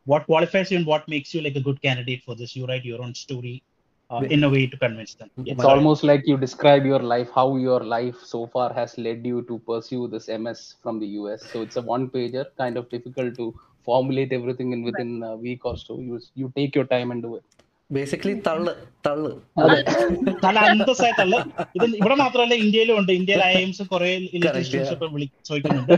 what 0.05 0.25
qualifies 0.25 0.71
you 0.71 0.77
and 0.77 0.85
what 0.87 1.07
makes 1.07 1.33
you 1.33 1.41
like 1.41 1.55
a 1.55 1.61
good 1.61 1.81
candidate 1.81 2.21
for 2.23 2.35
this. 2.35 2.55
You 2.55 2.65
write 2.65 2.85
your 2.85 3.01
own 3.01 3.13
story 3.15 3.63
uh, 4.09 4.23
in 4.29 4.43
a 4.43 4.49
way 4.49 4.67
to 4.67 4.77
convince 4.77 5.15
them. 5.15 5.29
Yes, 5.43 5.57
It's 5.57 5.63
sorry. 5.63 5.73
almost 5.73 6.03
like 6.03 6.23
you 6.25 6.37
describe 6.37 6.85
your 6.85 6.99
life, 6.99 7.29
how 7.33 7.55
your 7.57 7.79
life 7.81 8.17
so 8.19 8.47
far 8.47 8.73
has 8.73 8.97
led 8.97 9.25
you 9.25 9.43
to 9.43 9.59
pursue 9.59 10.07
this 10.07 10.27
MS 10.29 10.75
from 10.81 10.99
the 10.99 11.07
US. 11.19 11.43
So 11.51 11.61
it's 11.61 11.75
a 11.77 11.81
one 11.81 12.09
pager, 12.09 12.45
kind 12.57 12.77
of 12.77 12.89
difficult 12.89 13.35
to 13.37 13.53
formulate 13.83 14.31
everything 14.33 14.71
in 14.73 14.83
within 14.83 15.23
a 15.23 15.35
week 15.37 15.65
or 15.65 15.77
so. 15.77 15.99
You 15.99 16.19
you 16.35 16.51
take 16.55 16.75
your 16.75 16.85
time 16.85 17.11
and 17.11 17.21
do 17.21 17.35
it. 17.35 17.62
Basically 17.95 18.33
തള്ള് 18.47 18.71
തള്ള്. 19.07 19.31
നല്ല 20.43 20.83
തള്ള്. 21.19 21.37
ഇത് 21.77 21.85
ഇവിടെ 21.99 22.15
മാത്രമല്ല 22.15 22.53
ഇന്ത്യയിലും 22.53 22.97
ഉണ്ട്. 22.99 23.11
ഇന്ത്യയിൽ 23.11 23.43
I 23.43 23.53
എംസ് 23.63 23.83
കുറെ 23.83 24.09
ചോദിക്കുന്നുണ്ട്. 25.49 25.93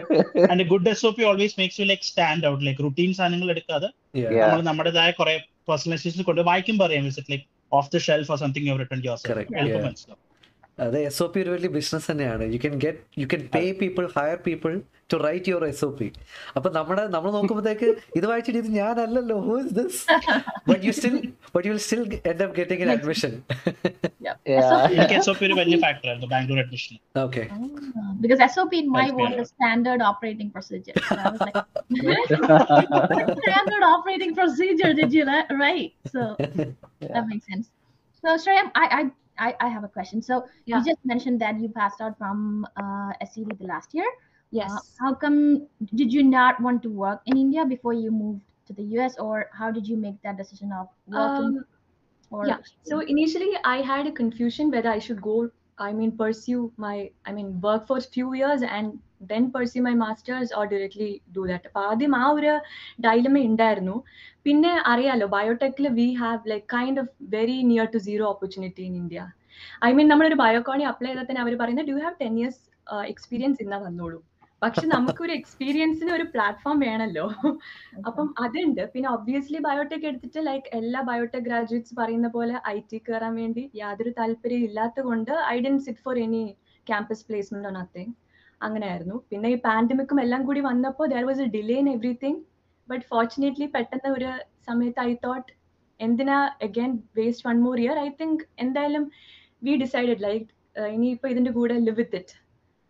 And 0.51 0.63
good 0.63 0.89
S 0.89 1.05
O 1.05 1.09
P 1.09 1.23
always 1.23 1.55
makes 1.59 1.81
you 1.81 1.85
like 1.85 2.03
stand 2.03 2.47
out 2.47 2.65
like 2.65 2.83
routine 2.83 3.13
സാധനങ്ങൾ 3.13 3.49
എടുക്കാതെ. 3.49 3.89
നമ്മൾ 4.19 4.61
നമ്മുടേതായ 4.61 5.11
കുറെ 5.11 5.35
പേഴ്സണലൈസേഷൻ 5.69 6.23
കൊണ്ട് 6.23 6.41
വായിക്കും 6.41 6.77
പറയാം 6.77 7.07
is 7.07 7.19
it 7.19 7.31
like 7.31 7.45
off 7.71 7.89
the 7.95 7.97
shelf 7.97 8.31
or 8.31 8.37
something 8.37 8.67
you 8.67 8.75
return 8.83 9.01
your 9.05 9.17
Correct, 9.31 9.57
എളുപ്പം 9.57 9.83
മനസ്സിലാവും 9.85 10.24
അത് 10.78 10.96
എസ് 11.00 11.20
ഒ 11.22 11.26
പി 11.32 11.38
ഒരു 11.42 11.50
വലിയ 11.52 11.70
ബിസിനസ് 11.72 12.06
തന്നെയാണ് 12.10 12.44
you 12.52 12.58
can 12.62 12.76
get 12.84 13.00
you 13.20 13.26
can 13.32 13.42
pay 13.54 13.60
people 13.80 14.04
higher 14.14 14.38
people 14.46 14.72
to 15.10 15.16
write 15.24 15.50
your 15.50 15.64
S 15.66 15.82
O 15.84 15.90
P 15.98 16.06
അപ്പൊ 16.56 16.68
നമ്മുടെ 16.76 17.04
നമ്മൾ 17.14 17.30
നോക്കുമ്പോഴത്തേക്ക് 17.36 17.88
ഇത് 18.18 18.26
വായിച്ചിട്ട് 18.30 18.60
ഇത് 18.62 18.68
ഞാനല്ലല്ലോ 18.76 19.36
who 19.46 19.54
is 19.62 19.72
this 19.78 19.98
but 20.70 20.80
you 20.86 20.92
still 20.98 21.16
but 21.54 21.64
you 21.66 21.72
will 21.72 21.82
still 21.86 22.02
end 22.30 22.42
up 22.46 22.56
getting 22.60 22.84
N 22.86 22.92
admission 22.96 23.34
Yeah. 24.24 24.34
Yeah. 24.48 24.72
എനിക്ക് 24.94 25.14
S 25.18 25.28
O 25.30 25.36
P 25.36 25.44
ഒരു 25.46 25.54
വലിയ 25.58 25.76
ഫാക്ടർ 25.84 26.08
ആയിരുന്നു 26.08 26.28
Bangalore 26.32 26.58
admission 26.62 26.96
okay 27.22 27.42
Ah, 27.52 28.10
because 28.22 28.40
SOP 28.48 28.72
in 28.74 28.88
my 28.88 29.02
That's 29.02 29.16
was 29.18 29.30
fair. 29.30 29.40
a 29.42 29.46
standard 29.46 30.00
operating 30.02 30.50
procedure. 30.50 30.94
So 31.06 31.16
I 31.16 31.30
was 31.30 31.40
like, 31.40 31.56
standard 33.40 33.84
operating 33.86 34.32
procedure, 34.34 34.92
did 34.94 35.12
you 35.12 35.24
le- 35.24 35.48
right? 35.58 35.90
So 36.06 36.20
that 39.37 39.55
makes 39.55 39.77
sense. 39.77 39.97
So 39.97 39.97
Shreya, 39.97 40.35
I, 40.37 40.55
I 40.59 40.63
I 40.67 40.83
I 40.83 40.83
have 41.09 41.23
a 41.23 41.23
question. 41.23 41.31
So 41.31 41.31
Yeah. 41.31 41.31
you 41.31 41.31
just 41.35 41.39
mentioned 41.39 41.39
that 41.41 41.59
you 41.59 41.69
passed 41.69 42.01
out 42.01 42.17
from 42.17 42.67
uh, 42.77 43.11
SCT 43.21 43.57
the 43.57 43.65
last 43.65 43.93
year. 43.93 44.07
Yes. 44.51 44.71
Uh, 44.71 44.79
how 44.99 45.13
come 45.15 45.67
did 45.95 46.13
you 46.13 46.23
not 46.23 46.61
want 46.61 46.83
to 46.83 46.89
work 46.89 47.21
in 47.25 47.37
India 47.37 47.65
before 47.65 47.93
you 47.93 48.11
moved 48.11 48.41
to 48.67 48.73
the 48.73 48.83
US, 48.97 49.17
or 49.19 49.49
how 49.53 49.71
did 49.71 49.87
you 49.87 49.97
make 49.97 50.21
that 50.23 50.37
decision 50.37 50.71
of 50.73 50.87
working? 51.07 51.57
Um, 51.57 51.65
or 52.31 52.47
yeah. 52.47 52.57
So 52.83 52.99
initially, 52.99 53.51
I 53.63 53.81
had 53.81 54.07
a 54.07 54.11
confusion 54.11 54.71
whether 54.71 54.89
I 54.89 54.99
should 54.99 55.21
go. 55.21 55.49
I 55.77 55.93
mean, 55.93 56.17
pursue 56.17 56.71
my. 56.77 57.11
I 57.25 57.31
mean, 57.33 57.61
work 57.61 57.87
for 57.87 57.97
a 57.97 58.01
few 58.01 58.33
years 58.33 58.61
and 58.61 58.99
then 59.29 59.45
pursue 59.55 59.83
my 59.85 59.93
masters 60.01 60.53
or 60.59 60.65
directly 60.73 61.09
do 61.35 61.43
that 61.49 61.67
അപ്പൊ 61.69 61.81
ആദ്യം 61.89 62.13
ആ 62.15 62.25
ഒരു 62.37 62.53
dilemma 63.05 63.41
ഉണ്ടായിരുന്നു 63.49 63.95
പിന്നെ 64.45 64.73
അറിയാലോ 64.91 65.27
ബയോടെക്കിൽ 65.35 65.87
we 65.99 66.07
have 66.21 66.51
like 66.51 66.67
kind 66.75 67.01
of 67.03 67.11
very 67.35 67.57
near 67.71 67.87
to 67.95 68.01
zero 68.07 68.25
opportunity 68.33 68.85
in 68.89 68.95
India 69.01 69.21
I 69.85 69.91
mean 69.97 70.07
നമ്മളൊരു 70.13 70.37
ബയോകോണി 70.43 70.85
apply 70.91 71.09
ചെയ്താൽ 71.09 71.27
തന്നെ 71.29 71.43
അവർ 71.45 71.55
പറയുന്നത് 71.61 71.89
do 71.91 71.97
have 72.05 72.15
ten 72.23 72.33
years 72.41 72.63
experience 73.11 73.61
ഇന്നാ 73.65 73.77
വന്നോളൂ. 73.85 74.19
പക്ഷെ 74.61 74.83
നമുക്കൊരു 74.93 75.33
എക്സ്പീരിയൻസിന് 75.37 76.11
ഒരു 76.17 76.25
പ്ലാറ്റ്ഫോം 76.33 76.77
വേണമല്ലോ 76.85 77.25
അപ്പം 78.07 78.27
അതുണ്ട്. 78.43 78.81
പിന്നെ 78.93 79.07
ഒബ്വിയസ്ലി 79.15 79.59
ബയോടെക് 79.65 80.05
എടുത്തിട്ട് 80.09 80.41
ലൈക്ക് 80.47 80.69
എല്ലാ 80.79 80.99
ബയോടെക് 81.09 81.45
ഗ്രാജുവേറ്റ്സ് 81.47 81.95
പറയുന്ന 81.99 82.27
പോലെ 82.35 82.55
ഐ 82.73 82.77
ടി 82.91 82.99
കയറാൻ 83.07 83.33
വേണ്ടി 83.41 83.63
യാതൊരു 83.81 84.11
താല്പര്യം 84.19 84.63
ഇല്ലാത്തത് 84.69 85.05
കൊണ്ട് 85.09 85.33
I 85.53 85.57
didn't 85.65 85.75
sit 85.87 86.03
for 86.05 86.17
any 86.25 86.43
campus 86.87 87.25
placement 87.29 87.69
on 87.71 87.75
nothing 87.79 88.13
അങ്ങനെയായിരുന്നു. 88.61 89.17
പിന്നെ 89.29 89.47
ഈ 89.49 89.57
പാൻഡമിക്കും 89.65 90.19
എല്ലാം 90.21 90.41
കൂടി 90.45 90.61
വന്നപ്പോൾ 90.67 91.07
there 91.07 91.23
was 91.25 91.41
a 91.41 91.49
delay 91.55 91.77
in 91.83 91.89
everything 91.89 92.39
but 92.89 93.05
fortunately 93.11 93.67
പെട്ടെന്ന് 93.75 94.09
ഒരു 94.17 94.29
സമയത്ത് 94.67 95.01
ഐ 95.01 95.13
തോട്ട് 95.23 95.49
എന്തിനാ 95.99 96.37
again 96.65 96.91
waste 97.17 97.45
one 97.49 97.57
more 97.65 97.77
year 97.79 97.97
I 97.99 98.09
think 98.21 98.43
എന്തായാലും 98.59 99.03
വി 99.61 99.73
ഡിസൈഡഡ് 99.83 100.23
ലൈക്ക് 100.23 100.47
ഇനിയിപ്പോൾ 100.93 101.29
ഇതിന്റെ 101.33 101.51
കൂടെ 101.51 101.75
ലിവ് 101.79 101.97
വിത്ത് 101.97 102.17
ഇറ്റ് 102.21 102.35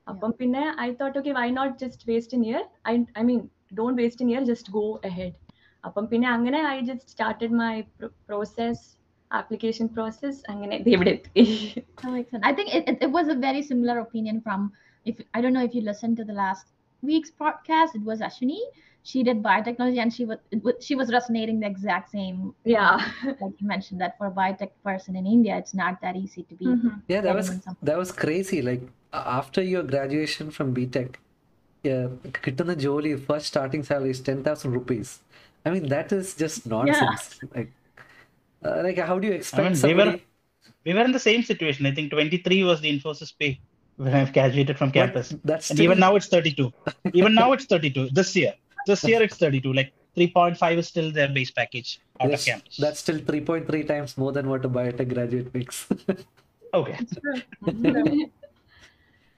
അപ്പം 0.08 0.32
പിന്നെ 0.40 0.64
I 0.82 0.90
thought 1.00 1.18
okay 1.20 1.32
why 1.38 1.48
not 1.52 1.76
just 1.84 2.06
waste 2.10 2.36
an 2.38 2.44
year 2.46 2.64
I 2.88 2.94
I 3.18 3.24
mean 3.24 3.42
don't 3.78 4.00
waste 4.02 4.24
an 4.26 4.32
year 4.32 4.44
just 4.52 4.72
go 4.74 4.86
ahead 5.10 5.36
അപ്പം 5.84 6.06
പിന്നെ 6.12 6.28
അങ്ങനെ 6.36 6.60
I 6.70 6.78
just 6.82 7.10
started 7.10 7.58
my 7.62 7.74
process 8.28 8.84
application 9.31 9.87
process 9.97 10.39
അങ്ങനെ 10.53 10.77
ദേ 10.87 10.93
ഇവിടെ 10.99 11.12
എത്തി 11.19 11.45
That 12.03 12.11
makes 12.15 12.31
sense. 12.33 12.45
I 12.50 12.55
think 12.59 12.69
it, 12.77 12.85
it, 12.91 12.97
it 13.07 13.11
was 13.17 13.27
a 13.35 13.39
very 13.49 13.62
similar 13.71 13.97
opinion 14.07 14.37
from 14.47 14.61
if 15.11 15.17
I 15.37 15.41
don't 15.43 15.55
know 15.57 15.67
if 15.69 15.75
you 15.77 15.83
listened 15.91 16.17
to 16.21 16.25
the 16.31 16.37
last 16.45 16.65
week's 17.03 17.33
podcast. 17.43 17.91
It 17.99 18.05
was 18.11 18.21
Ashwini. 18.29 18.61
She 19.11 19.19
did 19.29 19.37
biotechnology 19.47 19.99
and 20.05 20.12
she 20.17 20.25
was, 20.31 20.39
it 20.55 20.61
was 20.67 20.75
she 20.87 20.95
was 21.00 21.09
resonating 21.17 21.59
the 21.62 21.69
exact 21.75 22.07
same 22.17 22.39
Yeah. 22.75 22.97
like 23.43 23.55
you 23.61 23.67
mentioned 23.75 24.00
that 24.05 24.12
for 24.19 24.27
a 24.33 24.35
biotech 24.41 24.73
person 24.89 25.12
in 25.21 25.27
India, 25.37 25.55
it's 25.62 25.75
not 25.83 25.95
that 26.05 26.17
easy 26.25 26.43
to 26.50 26.55
be. 26.61 26.67
Yeah, 27.12 27.21
that 27.27 27.35
was 27.41 27.47
getting 27.49 27.62
something. 27.67 27.87
that 27.91 27.99
was 28.03 28.12
crazy. 28.25 28.61
Like 28.71 28.83
a- 29.21 29.27
after 29.41 29.62
your 29.73 29.85
graduation 29.93 30.49
from 30.57 30.67
BTech, 30.79 31.12
yeah, 31.85 32.05
കിട്ടുന്ന 32.45 32.75
ജോലി 32.87 33.12
first 33.29 33.47
starting 33.55 33.85
salary 33.91 34.15
is 34.17 34.23
ten 34.31 34.41
thousand 34.49 34.73
rupees. 34.79 35.11
I 35.67 35.71
mean 35.75 35.87
that 35.95 36.11
is 36.19 36.29
just 36.45 36.59
nonsense. 36.75 37.25
Like, 37.57 37.71
uh, 38.66 38.82
like 38.86 38.98
how 39.10 39.18
do 39.20 39.28
you 39.30 39.34
expect 39.42 39.70
we 39.70 39.76
somebody? 39.84 40.12
were- 40.12 40.20
We 40.88 40.94
were 40.98 41.06
in 41.10 41.14
the 41.18 41.24
same 41.30 41.42
situation. 41.50 41.86
I 41.90 41.92
think 41.98 42.12
23 42.12 42.64
was 42.70 42.80
the 42.84 42.90
Infosys 42.96 43.32
pay 43.42 43.52
when 44.04 44.14
I 44.18 44.20
graduated 44.38 44.78
from 44.80 44.90
But 44.90 44.98
campus. 45.00 45.28
that's 45.52 45.70
And 45.72 45.78
still, 45.78 45.86
even 45.88 46.00
now 46.04 46.12
it's 46.18 46.28
32. 46.28 46.72
Even 47.20 47.34
now 47.42 47.48
it's 47.56 47.66
32. 47.66 48.10
This 48.20 48.36
year. 48.40 48.54
This 48.90 49.04
year 49.10 49.22
it's 49.28 49.38
32. 49.38 49.74
Like 49.80 49.90
3.5 50.18 50.78
is 50.82 50.88
still 50.94 51.10
their 51.18 51.30
base 51.38 51.52
package 51.60 51.90
out 52.22 52.30
that's, 52.30 52.44
of 52.44 52.50
campus. 52.52 52.78
that's 52.84 53.00
still 53.06 53.20
three 53.30 53.42
point 53.50 53.66
three 53.70 53.84
times 53.92 54.12
more 54.24 54.32
than 54.38 54.48
what 54.52 54.64
a 54.70 54.70
biotech 54.78 55.10
graduate 55.14 55.50
makes. 55.58 55.80
okay. 56.82 56.98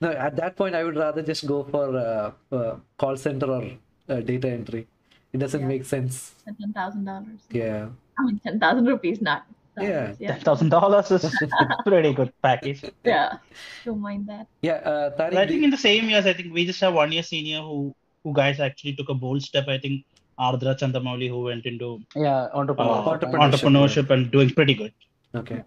no, 0.02 0.10
at 0.28 0.36
that 0.36 0.56
point 0.56 0.76
I 0.76 0.84
would 0.84 0.96
rather 0.98 1.22
just 1.24 1.48
go 1.48 1.64
for 1.64 1.86
uh, 1.98 2.32
uh, 2.56 2.76
call 2.98 3.16
center 3.18 3.48
or 3.58 3.64
uh, 4.10 4.20
data 4.32 4.50
entry. 4.50 4.88
It 5.34 5.40
doesn't 5.40 5.62
Yeah. 5.62 5.68
make 5.76 5.86
sense. 5.86 6.36
Ten 6.46 6.74
thousand 6.74 7.06
dollars. 7.06 7.42
Yeah. 7.52 7.88
I 8.20 8.24
mean 8.26 8.40
ten 8.44 8.60
thousand 8.60 8.86
rupees, 8.86 9.22
not. 9.22 9.44
Yeah. 9.80 10.08
dollars. 10.08 10.18
Yeah. 10.20 10.38
$10,000 10.40 11.12
is 11.24 11.54
pretty 11.86 12.12
good 12.14 12.34
package. 12.42 12.84
Yeah. 13.04 13.38
Don't 13.86 14.00
mind 14.02 14.26
that. 14.28 14.48
Yeah. 14.64 14.80
Uh, 14.92 15.16
Tariq, 15.18 15.38
I 15.38 15.46
think 15.46 15.64
in 15.64 15.70
the 15.70 15.78
same 15.78 16.10
years, 16.10 16.26
I 16.26 16.34
think 16.34 16.52
we 16.52 16.66
just 16.66 16.82
have 16.82 16.96
one 16.96 17.12
year 17.12 17.22
senior 17.22 17.60
who 17.62 17.96
who 18.24 18.34
guys 18.34 18.60
actually 18.60 18.94
took 18.94 19.10
a 19.10 19.14
bold 19.14 19.44
step. 19.44 19.68
I 19.68 19.78
think 19.78 20.04
Ardra 20.40 20.74
Chandamali 20.80 21.30
who 21.30 21.44
went 21.44 21.68
into 21.68 21.90
Yeah, 22.16 22.36
uh, 22.46 22.50
entrepreneur. 22.62 22.98
Entrepreneur. 23.14 23.48
entrepreneurship 23.50 24.10
and 24.10 24.32
doing 24.32 24.50
pretty 24.50 24.74
good. 24.74 24.94
okay. 25.36 25.62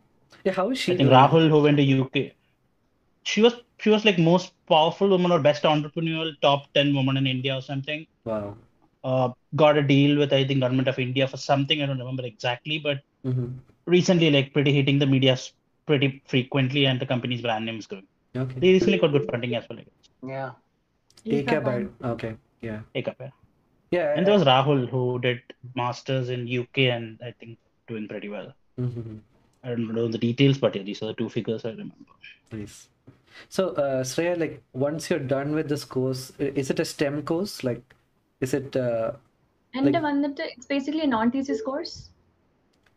Yeah. 0.44 0.52
How 0.58 0.70
is 0.70 0.78
she? 0.78 0.92
I 0.92 0.96
think 0.96 1.08
doing? 1.10 1.20
Rahul 1.20 1.48
who 1.48 1.62
went 1.68 1.76
to 1.76 1.86
UK. 2.02 2.32
She 3.22 3.42
was 3.46 3.54
she 3.78 3.90
was 3.94 4.04
like 4.04 4.18
most 4.18 4.52
powerful 4.66 5.08
woman 5.08 5.30
or 5.30 5.38
best 5.38 5.62
entrepreneurial 5.62 6.32
top 6.48 6.66
ten 6.74 6.92
woman 6.98 7.16
in 7.22 7.28
India 7.36 7.54
or 7.58 7.62
something. 7.70 8.06
Wow. 8.24 8.56
Uh, 9.02 9.30
got 9.56 9.78
a 9.78 9.82
deal 9.82 10.18
with 10.18 10.32
I 10.32 10.44
think 10.46 10.60
government 10.60 10.88
of 10.88 10.98
India 10.98 11.26
for 11.26 11.38
something 11.38 11.82
I 11.82 11.86
don't 11.86 11.98
remember 11.98 12.24
exactly, 12.26 12.78
but 12.78 12.98
hmm 13.24 13.46
recently 13.86 14.30
like 14.30 14.52
pretty 14.52 14.72
hitting 14.72 14.98
the 14.98 15.06
media 15.06 15.36
pretty 15.86 16.22
frequently 16.28 16.86
and 16.86 17.00
the 17.00 17.06
company's 17.06 17.40
brand 17.40 17.64
name 17.66 17.78
is 17.78 17.86
growing. 17.86 18.06
Okay. 18.36 18.60
They 18.60 18.72
recently 18.72 18.98
got 18.98 19.12
good 19.12 19.26
funding 19.30 19.54
as 19.56 19.64
well. 19.68 19.78
I 19.80 19.82
guess. 19.82 20.10
Yeah. 20.22 20.50
Eka 21.26 21.64
Bad. 21.64 21.88
Okay. 22.12 22.36
Yeah. 22.60 22.80
Take 22.94 23.08
up, 23.08 23.16
yeah. 23.18 23.30
Yeah. 23.90 24.14
And 24.16 24.26
there 24.26 24.34
was 24.34 24.44
Rahul 24.44 24.88
who 24.88 25.18
did 25.18 25.40
masters 25.74 26.28
in 26.28 26.46
UK 26.46 26.78
and 26.96 27.18
I 27.24 27.32
think 27.40 27.58
doing 27.88 28.06
pretty 28.06 28.28
well. 28.28 28.54
Mhm. 28.78 29.20
I 29.64 29.70
don't 29.70 29.92
know 29.94 30.08
the 30.08 30.18
details, 30.18 30.58
but 30.58 30.76
yeah, 30.76 30.82
these 30.82 31.02
are 31.02 31.06
the 31.06 31.14
two 31.14 31.28
figures 31.28 31.64
I 31.64 31.70
remember. 31.70 31.94
Nice. 32.52 32.88
So, 33.48 33.70
uh, 33.70 34.02
Shreya, 34.04 34.38
like 34.38 34.62
once 34.72 35.10
you're 35.10 35.18
done 35.18 35.52
with 35.54 35.68
this 35.68 35.84
course, 35.84 36.32
is 36.38 36.70
it 36.70 36.80
a 36.80 36.84
STEM 36.84 37.22
course? 37.22 37.64
Like, 37.64 37.82
is 38.40 38.54
it 38.54 38.76
uh, 38.76 39.12
and 39.74 39.92
like, 39.92 40.36
the, 40.36 40.48
it's 40.56 40.66
basically 40.66 41.02
a 41.02 41.06
non-thesis 41.06 41.62
course. 41.62 42.10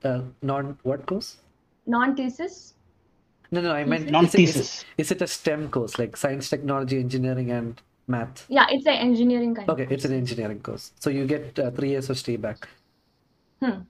Uh, 0.04 0.22
non 0.42 0.78
what 0.84 1.06
course? 1.06 1.38
Non-thesis. 1.86 2.74
No 3.52 3.62
no 3.62 3.72
i 3.72 3.84
meant 3.84 4.10
non-thesis 4.10 4.56
is 4.56 4.82
it, 4.82 4.86
is, 4.98 5.12
it 5.12 5.22
a 5.22 5.28
stem 5.28 5.70
course 5.70 6.00
like 6.00 6.18
science 6.18 6.50
technology 6.50 7.00
engineering 7.00 7.52
and 7.52 7.82
math? 8.08 8.46
Yeah 8.50 8.66
it's 8.70 8.88
an 8.88 8.96
engineering 8.96 9.54
kind 9.54 9.70
okay 9.70 9.88
it's 9.90 10.06
an 10.06 10.14
engineering 10.14 10.60
course. 10.60 10.92
So 11.00 11.10
you 11.10 11.26
get 11.26 11.60
uh, 11.60 11.70
three 11.72 11.90
years 11.90 12.10
of 12.10 12.18
stay 12.18 12.36
back. 12.36 12.68
Hmm. 13.62 13.82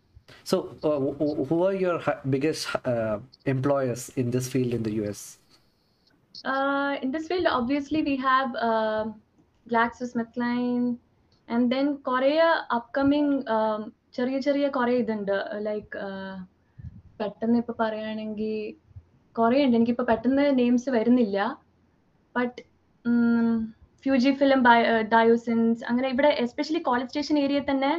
so 0.44 0.76
uh, 0.84 1.00
who 1.46 1.64
are 1.64 1.74
your 1.74 2.00
biggest 2.30 2.68
uh, 2.86 3.20
employers 3.46 4.10
in 4.18 4.30
this 4.30 4.48
field 4.48 4.74
in 4.74 4.84
the 4.84 4.92
us 4.92 5.40
uh, 6.46 6.98
in 7.02 7.10
this 7.10 7.28
field 7.28 7.48
obviously 7.48 8.04
we 8.04 8.16
have 8.16 8.54
uh, 8.56 9.06
glaxosmithkline 9.70 10.98
and 11.50 11.64
then 11.74 11.88
കുറേ 12.10 12.32
upcoming 12.78 13.30
um, 13.56 13.82
ചെറിയ 14.18 14.38
ചെറിയ 14.46 14.66
കുറേ 14.76 14.94
ഇതുണ്ട് 15.02 15.38
like 15.68 16.02
പെട്ടെന്ന് 17.20 17.58
ഇപ്പൊ 17.62 17.74
പറയുകയാണെങ്കിൽ 17.80 18.52
കുറേ 19.36 19.58
ഉണ്ട് 19.66 19.76
എനിക്കിപ്പോൾ 19.78 20.08
പെട്ടെന്ന് 20.10 20.46
നെയിംസ് 20.60 20.90
വരുന്നില്ല 20.96 21.38
ബട്ട് 22.36 22.60
ഫ്യൂജി 24.04 24.32
ഫിലിം 24.42 24.62
ഡയോസിൻസ് 25.16 25.82
അങ്ങനെ 25.90 26.08
ഇവിടെ 26.14 26.32
എസ്പെഷ്യലി 26.44 26.82
കോളേജ് 26.88 27.10
സ്റ്റേഷൻ 27.10 27.36
ഏരിയ 27.44 27.60
തന്നെ. 27.72 27.92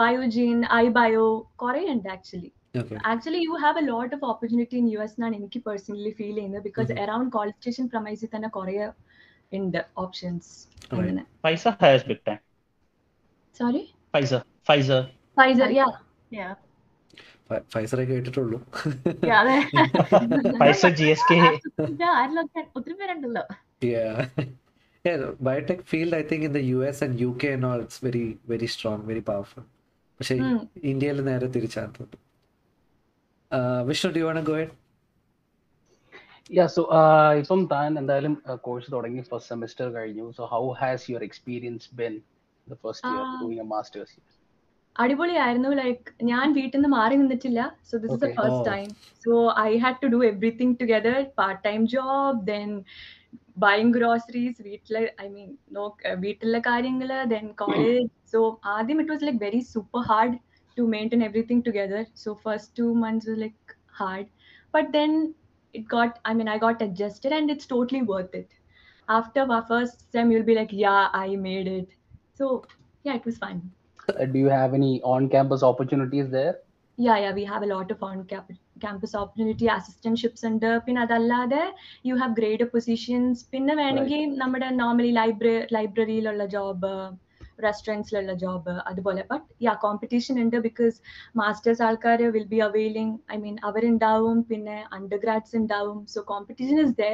ബയോജീൻ 0.00 0.58
ഐ 0.82 0.84
ബയോ 0.98 1.26
കുറേ 1.62 1.82
ഉണ്ട് 1.94 2.08
actually. 2.14 2.50
Actually 3.12 3.40
you 3.46 3.54
have 3.64 3.78
a 3.82 3.86
lot 3.92 4.12
of 4.16 4.24
opportunity 4.32 4.78
in 4.82 4.88
U 4.94 5.00
S 5.06 5.16
എന്നാണ് 5.18 5.36
എനിക്ക് 5.40 5.60
പേഴ്സണലി 5.68 6.12
ഫീൽ 6.18 6.34
ചെയ്യുന്നത് 6.38 6.64
ബിക്കോസ്. 6.68 6.92
അറൌണ്ട് 7.04 7.32
കോളേജ് 7.36 7.58
സ്റ്റേഷൻ 7.58 7.86
പ്രമൈസിൽ 7.94 8.30
തന്നെ 8.36 8.50
കുറെ 8.58 8.76
ഉണ്ട് 9.52 9.80
ഓപ്ഷൻസ്. 10.02 10.50
അങ്ങനെ 10.92 11.22
Pfizer 11.44 11.72
hires 11.82 12.04
big 12.10 12.20
time. 12.28 12.42
Sorry 13.60 13.82
Pfizer 14.14 14.42
Pfizer 14.68 15.02
Pfizer 15.38 15.70
yeah 15.80 15.86
Pfizer 17.72 17.98
I 18.02 18.06
കേട്ടിട്ടുള്ളൂ. 18.10 18.58
Pfizer 20.60 20.90
GSK. 21.00 21.30
Yeah, 22.02 22.12
ആരിലൊക്കെ 22.20 22.60
ഒത്തിരി 22.78 22.94
പേരുണ്ടല്ലോ. 23.00 23.42
Yeah. 23.92 24.16
yeah, 25.04 25.20
biotech 25.46 25.82
field, 25.90 26.12
I 26.20 26.24
think 26.30 26.42
in 26.48 26.52
the 26.58 26.62
US 26.76 26.96
and 27.04 27.12
UK 27.28 27.42
and 27.56 27.64
all, 27.68 27.80
it's 27.84 27.98
very, 28.06 28.26
very 28.52 28.68
strong, 28.76 28.98
very 29.10 29.22
powerful. 29.30 29.64
പക്ഷേ 30.20 30.34
Hmm. 30.42 30.58
ഇന്ത്യയിൽ 30.90 31.18
നേരെ 31.28 31.46
തിരിച്ചാണ് 31.54 32.06
Vishnu 33.88 34.10
do 34.16 34.20
you 34.22 34.26
want 34.28 34.42
go 34.50 34.56
ahead 34.60 34.74
yeah 36.50 36.64
so 36.74 36.82
ഇപ്പം 37.40 37.60
താൻ 37.72 37.90
എന്തായാലും 38.00 38.34
കോഴ്സ് 38.66 38.88
തുടങ്ങി 38.94 39.22
ഫസ്റ്റ് 39.30 39.50
സെമിസ്റ്റർ 39.52 39.86
കഴിഞ്ഞു. 39.96 40.26
So 40.38 40.42
how 40.54 40.62
has 40.80 41.04
your 41.10 41.22
experience 41.28 41.88
been 42.00 42.14
the 42.66 42.76
first 42.84 43.08
year. 43.12 43.24
Doing 43.42 43.62
a 43.64 43.68
masters 43.74 44.16
അടിപൊളിയായിരുന്നു. 44.96 45.70
ലൈക്ക് 45.82 46.10
ഞാൻ 46.30 46.46
വീട്ടിൽ 46.58 46.76
നിന്ന് 46.78 46.90
മാറി 46.96 47.14
നിന്നിട്ടില്ല. 47.20 47.60
So 47.88 47.94
this 48.02 48.12
is 48.16 48.22
the 48.24 48.30
first 48.38 48.60
Oh. 48.60 48.66
Time 48.72 48.88
so 49.24 49.32
I 49.68 49.72
had 49.82 50.00
to 50.02 50.08
do 50.14 50.20
everything 50.30 50.74
together 50.82 51.18
part 51.40 51.60
time 51.68 51.80
job 51.94 52.40
then 52.52 52.70
buying 53.64 53.90
groceries 53.96 54.60
വീട്ടിലെ 54.68 55.02
I 55.24 55.26
mean 55.36 55.48
no 55.76 55.84
വീട്ടിലെ 56.24 56.60
കാര്യങ്ങൾ 56.68 57.10
then 57.34 57.46
college 57.62 58.02
so 58.32 58.40
ആദ്യം 58.76 59.00
it 59.02 59.12
was 59.14 59.26
like 59.28 59.42
very 59.46 59.60
super 59.74 60.02
hard 60.10 60.36
to 60.76 60.84
maintain 60.94 61.22
everything 61.28 61.64
together 61.68 62.04
so 62.24 62.32
first 62.44 62.72
two 62.80 62.86
months 63.04 63.36
like 63.44 63.74
hard 64.00 64.28
but 64.74 64.88
then 64.98 65.12
it 65.73 65.87
got 65.87 66.19
i 66.25 66.33
mean 66.33 66.47
i 66.47 66.57
got 66.57 66.81
adjusted 66.81 67.31
and 67.31 67.49
it's 67.49 67.65
totally 67.65 68.01
worth 68.03 68.33
it 68.33 68.49
after 69.09 69.41
our 69.51 69.63
first 69.63 70.11
sem 70.11 70.31
you'll 70.31 70.43
be 70.43 70.55
like 70.55 70.73
yeah 70.73 71.09
i 71.13 71.35
made 71.47 71.67
it 71.69 71.89
so 72.39 72.63
yeah 73.05 73.15
it 73.15 73.25
was 73.25 73.37
fun 73.37 73.57
do 74.31 74.39
you 74.39 74.47
have 74.49 74.73
any 74.73 74.93
on 75.03 75.29
campus 75.29 75.63
opportunities 75.63 76.29
there 76.29 76.55
yeah 76.97 77.17
yeah 77.17 77.33
we 77.33 77.43
have 77.43 77.63
a 77.63 77.65
lot 77.65 77.89
of 77.91 78.01
on 78.03 78.23
cap- 78.25 78.51
campus 78.81 79.13
opportunity 79.15 79.65
assistantships 79.75 80.41
ഉണ്ട് 80.49 80.69
പിന്നെ 80.85 81.01
അതല്ലാതെ 81.01 81.61
you 82.05 82.15
have 82.15 82.33
grade 82.39 82.65
positions 82.73 83.41
പിന്നെ 83.53 83.73
വേണമെങ്കിൽ 83.75 84.23
നമ്മുടെ 84.41 84.69
normally 84.81 85.11
library 85.11 85.55
ലൈബ്രറിയിലുള്ള 85.77 86.45
job 86.45 86.93
റെസ്റ്റോറന്റ്സിലുള്ള 87.66 88.32
job 88.42 88.74
അതുപോലെ. 88.90 89.22
But 89.32 89.46
yeah 89.66 89.74
competition 89.84 90.34
ഉണ്ട് 90.44 90.56
because 90.68 90.96
masters 91.40 91.82
ആൾക്കാർ 91.88 92.22
will 92.36 92.48
be 92.54 92.60
availing 92.68 93.14
I 93.34 93.38
mean 93.44 93.56
അവരുണ്ടാവും 93.70 94.40
പിന്നെ 94.50 94.78
അണ്ടർ 94.98 95.20
ഗ്രാഡ്സ് 95.24 95.54
ഉണ്ടാവും. 95.60 96.00
സോ 96.14 96.20
കോമ്പറ്റീഷൻ 96.32 96.78
ഇസ് 96.86 96.96
ദ 97.02 97.06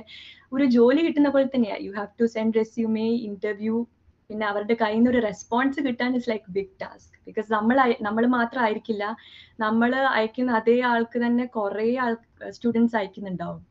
ഒരു 0.57 0.67
ജോലി 0.79 1.03
കിട്ടുന്ന 1.09 1.31
പോലെ 1.37 1.49
തന്നെയാണ് 1.55 1.85
you 1.89 1.93
have 2.01 2.11
to 2.23 2.29
send 2.37 2.59
resume 2.61 3.09
interview 3.29 3.77
പിന്നെ 4.31 4.45
അവരുടെ 4.51 4.75
കയ്യിൽ 4.81 4.99
നിന്ന് 4.99 5.11
ഒരു 5.13 5.21
റെസ്പോൺസ് 5.27 5.81
കിട്ടാൻ 5.87 6.13
is 6.19 6.29
like 6.31 6.49
big 6.55 6.75
task 6.83 7.17
because 7.27 7.49
നമ്മൾ 7.57 7.77
നമ്മൾ 8.07 8.25
മാത്രം 8.39 8.61
ആയിരിക്കില്ല 8.67 9.05
നമ്മൾ 9.65 9.91
അയക്കുന്ന 10.17 10.53
അതേ 10.61 10.77
ആൾക്ക് 10.93 11.19
തന്നെ 11.25 11.45
കുറേ 11.57 11.89
ആൾ 12.05 12.15
സ്റ്റുഡൻസ് 12.57 12.97
അയക്കുന്നുണ്ടാവും. 13.01 13.63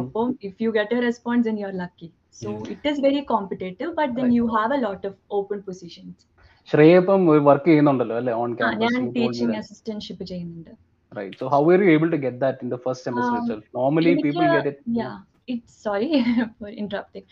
അപ്പം 0.00 0.28
if 0.48 0.58
you 0.64 0.70
get 0.78 0.96
a 0.96 1.00
response 1.06 1.48
in 1.52 1.56
your 1.62 1.74
lucky 1.82 2.08
so 2.41 2.47
Yeah. 2.47 2.63
It 2.73 2.87
is 2.91 3.01
very 3.05 3.21
competitive 3.31 3.91
but 3.99 4.13
then 4.15 4.25
Right. 4.25 4.37
U 4.39 4.45
have 4.55 4.73
a 4.73 4.81
lot 4.81 5.05
of 5.09 5.17
open 5.31 5.59
positions 5.67 6.21
Shreya 6.69 6.93
ഇപ്പം 7.01 7.21
വർക്ക് 7.47 7.67
ചെയ്യുന്നുണ്ടല്ലോ 7.67 8.15
അല്ലെ 8.21 8.33
ഓൺ 8.41 8.51
ആ 8.59 8.71
ഞാൻ 8.75 8.91
ക്യാമ്പസ് 8.93 9.13
ടീച്ചിങ് 9.17 9.57
അസിസ്റ്റന്റ്ഷിപ്പ് 9.61 10.25
ചെയ്യുന്നുണ്ട് 10.31 10.73
right 11.11 11.33
so 11.35 11.45
how 11.47 11.59
were 11.61 11.77
you 11.79 11.91
able 11.91 12.09
to 12.09 12.19
get 12.19 12.35
that 12.39 12.55
in 12.63 12.69
the 12.69 12.79
first 12.79 13.01
semester 13.03 13.33
Um, 13.33 13.41
itself 13.41 13.63
normally 13.73 14.13
people 14.17 14.43
എനിക്ക് 14.43 14.57
get 14.57 14.67
it 14.71 14.79
yeah 14.95 15.13
it's 15.47 15.73
sorry 15.85 16.09
for 16.57 16.69
interrupting 16.81 17.25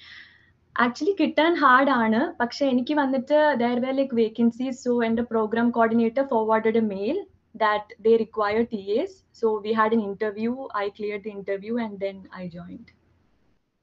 actually 0.75 1.13
കിട്ടാൻ 1.19 1.51
hard 1.61 1.91
ആണ് 2.03 2.19
പക്ഷെ 2.39 2.63
എനിക്ക് 2.69 2.93
വന്നിട്ട് 2.99 3.39
there 3.59 3.79
were 3.83 3.93
like 3.93 4.15
vacancies 4.19 4.77
so 4.85 4.93
എൻ്റെ 5.07 5.23
program 5.31 5.67
coordinator 5.75 6.23
forwarded 6.31 6.79
A 6.79 6.85
mail 6.87 7.17
that 7.55 7.95
they 8.05 8.13
require 8.23 8.63
T 8.71 8.81
S 8.95 9.13
so 9.41 9.49
we 9.65 9.73
had 9.79 9.95
an 9.97 10.03
interview 10.07 10.53
I 10.77 10.87
clear 10.97 11.19
the 11.25 11.31
interview 11.37 11.75
and 11.85 11.99
then 12.05 12.17
I 12.41 12.45
joined 12.55 12.89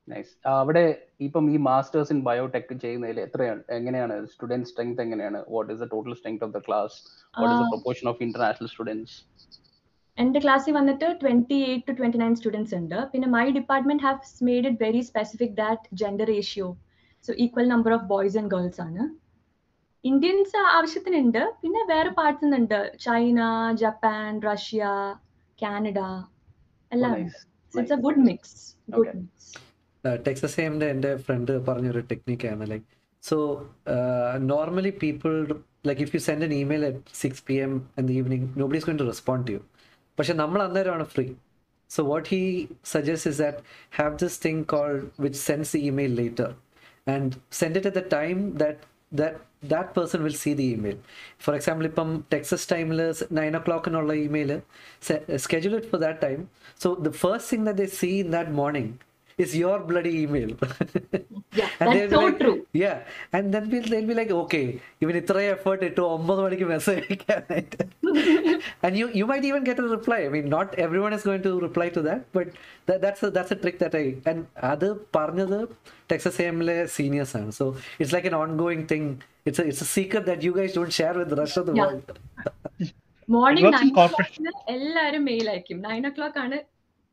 nice 0.08 0.32
അവിടെ 0.48 0.84
ഇപ്പം 1.28 1.46
ഈ 1.54 1.58
masters 1.58 2.14
in 2.14 2.22
biotech 2.24 2.74
ചെയ്യുന്നതിൽ 2.84 3.20
എത്രയാണ് 3.20 3.62
എങ്ങനെയാണ്? 3.70 4.28
Student 4.28 4.68
strength 4.72 5.02
എങ്ങനെയാണ്? 5.02 5.44
What 5.50 5.74
is 5.74 5.82
the 5.84 5.88
total 5.94 6.14
strength 6.20 6.44
of 6.44 6.54
the 6.54 6.62
class 6.68 6.96
what 7.40 7.54
is 7.56 7.62
the. 7.64 7.68
Proportion 7.74 8.10
of 8.10 8.24
international 8.24 8.70
students 8.74 9.16
എന്റെ 10.18 10.40
ക്ലാസ്സിൽ 10.40 10.74
വന്നിട്ട് 10.74 11.08
twenty 11.22 11.58
eight 11.70 11.88
to 11.88 11.92
twenty 11.92 12.18
nine 12.18 12.36
students 12.36 12.76
ഉണ്ട്. 12.76 13.10
പിന്നെ 13.12 13.28
my 13.28 13.46
department 13.52 14.04
have 14.04 14.46
made 14.50 14.68
it 14.68 14.84
very 14.84 15.02
specific 15.02 15.56
that 15.58 15.96
gender 16.02 16.28
ratio 16.28 16.68
so 17.28 17.34
equal 17.46 17.68
number 17.68 17.94
of 17.94 18.04
boys 18.04 18.38
and 18.38 18.52
girls 18.56 18.82
ആണ്. 18.82 19.04
Indians 20.04 20.58
ആവശ്യത്തിനുണ്ട്. 20.78 21.42
പിന്നെ 21.62 21.82
വേറെ 21.94 22.10
parts 22.10 22.46
ഉണ്ട് 22.46 22.80
ചൈന 23.00 23.40
ജപ്പാൻ 23.74 24.42
റഷ്യ 24.50 24.86
കാനഡ 25.62 26.00
എല്ലാം 26.92 27.14
it's 27.20 27.94
a 27.94 28.00
good 28.08 28.24
mix 28.30 28.58
good 28.90 29.16
mix 29.18 29.52
Texas 30.27 30.57
എയിമിന്റെ 30.63 30.89
എൻ്റെ 30.95 31.11
friend 31.27 31.53
പറഞ്ഞൊരു 31.69 32.03
ടെക്നിക്കാണ് 32.13 32.67
like 32.73 32.87
so 33.23 33.37
normally 34.53 34.93
people 35.05 35.35
like 35.89 36.03
if 36.07 36.15
you 36.17 36.21
send 36.29 36.45
an 36.49 36.55
email 36.63 36.85
at 36.91 37.15
six 37.23 37.43
P 37.49 37.57
M 37.67 37.73
in 38.01 38.07
the 38.11 38.15
evening 38.21 38.49
nobody 38.63 38.79
is 38.81 38.87
going 38.89 39.01
to 39.03 39.09
respond 39.13 39.45
to 39.49 39.55
you 39.57 39.63
പക്ഷെ 40.19 40.35
നമ്മൾ 40.43 40.61
അന്നേരമാണ് 40.69 41.07
free 41.15 41.27
so 41.91 42.03
what 42.13 42.29
he 42.35 42.43
suggest 42.95 43.31
is 43.33 43.41
that 43.45 43.61
have 43.99 44.13
this 44.25 44.39
thing 44.47 44.63
call 44.75 44.93
which 45.27 45.41
സെൻഡ്സ് 45.49 45.73
the 45.77 45.83
email 45.93 46.15
later 46.23 46.51
and 47.15 47.33
send 47.61 47.79
it 47.81 47.91
at 47.91 48.03
the 48.03 48.07
time 48.19 48.39
that 48.63 48.87
that 49.13 49.41
that 49.63 49.95
person 49.95 50.23
will 50.23 50.33
see 50.33 50.55
the 50.55 50.67
email. 50.75 50.99
For 51.45 51.53
example, 51.55 51.87
ഇപ്പം 51.91 52.09
Texas 52.35 52.67
ടൈമിൽ 52.73 53.01
nine 53.39 53.55
ഒ 53.59 53.61
ക്ലോക്കിനുള്ള 53.67 54.13
email 54.27 54.51
schedule 55.39 55.75
it 55.81 55.87
for 55.93 55.99
that 55.99 56.19
time. 56.21 56.43
So 56.83 56.89
the 57.07 57.15
first 57.25 57.47
thing 57.51 57.65
that 57.69 57.77
they 57.77 57.89
see 58.01 58.15
in 58.21 58.31
that 58.37 58.51
morning 58.53 58.89
is 59.40 59.56
your 59.56 59.80
bloody 59.82 60.22
email. 60.24 60.52
Yeah, 61.52 61.70
And 61.80 61.90
that's 61.90 62.14
so 62.14 62.20
like- 62.22 62.38
true. 62.40 62.56
Yeah, 62.74 62.98
and 63.34 63.54
then 63.54 63.70
we'll, 63.70 63.84
they'll 63.84 64.08
be 64.08 64.16
like, 64.16 64.32
okay, 64.36 64.64
even 65.02 65.16
ഇത്രയും 65.22 65.52
effort 65.56 65.82
ഇട്ടു 65.88 66.04
ഒമ്പത് 66.16 66.40
മണിക്ക് 66.46 66.68
message 66.72 67.02
അയക്കാനായിട്ട് 67.06 67.80
and 68.86 68.94
you 69.00 69.08
you 69.20 69.26
might 69.32 69.46
even 69.50 69.64
get 69.70 69.80
a 69.80 69.88
reply. 69.96 70.20
I 70.28 70.32
mean, 70.36 70.48
not 70.56 70.68
everyone 70.86 71.14
is 71.18 71.24
going 71.30 71.44
to 71.48 71.54
reply 71.68 71.88
to 71.98 72.04
that, 72.08 72.22
but 72.38 72.48
that, 72.88 73.00
that's 73.06 73.24
a, 73.28 73.32
that's 73.38 73.54
a 73.56 73.60
trick 73.64 73.78
that 73.84 73.96
I 74.02 74.06
and 74.32 74.40
അത് 74.72 74.88
പറഞ്ഞത് 75.18 75.58
Texas 76.12 76.38
seniors 76.42 76.90
seniors 76.98 77.36
ആണ് 77.42 77.54
so 77.60 77.68
it's 78.00 78.14
like 78.16 78.30
an 78.32 78.38
ongoing 78.64 78.86
thing 78.94 79.10
it's 79.48 79.66
it's 79.70 79.86
a 79.88 79.92
secret 79.98 80.28
that 80.32 80.48
you 80.50 80.54
guys 80.60 80.76
don't 80.80 80.96
share 81.02 81.18
with 81.24 81.40
rest 81.44 81.62
of 81.62 81.68
the 81.70 81.76
Yeah. 81.80 81.90
world. 81.90 82.12
Morning 83.30 83.70
nine 83.76 84.50
എല്ലാരും 84.76 85.24
mail 85.30 85.46
അയക്കും 85.54 85.78
nine 85.90 86.04
O 86.10 86.14
clock 86.18 86.40
ആണ് 86.46 86.58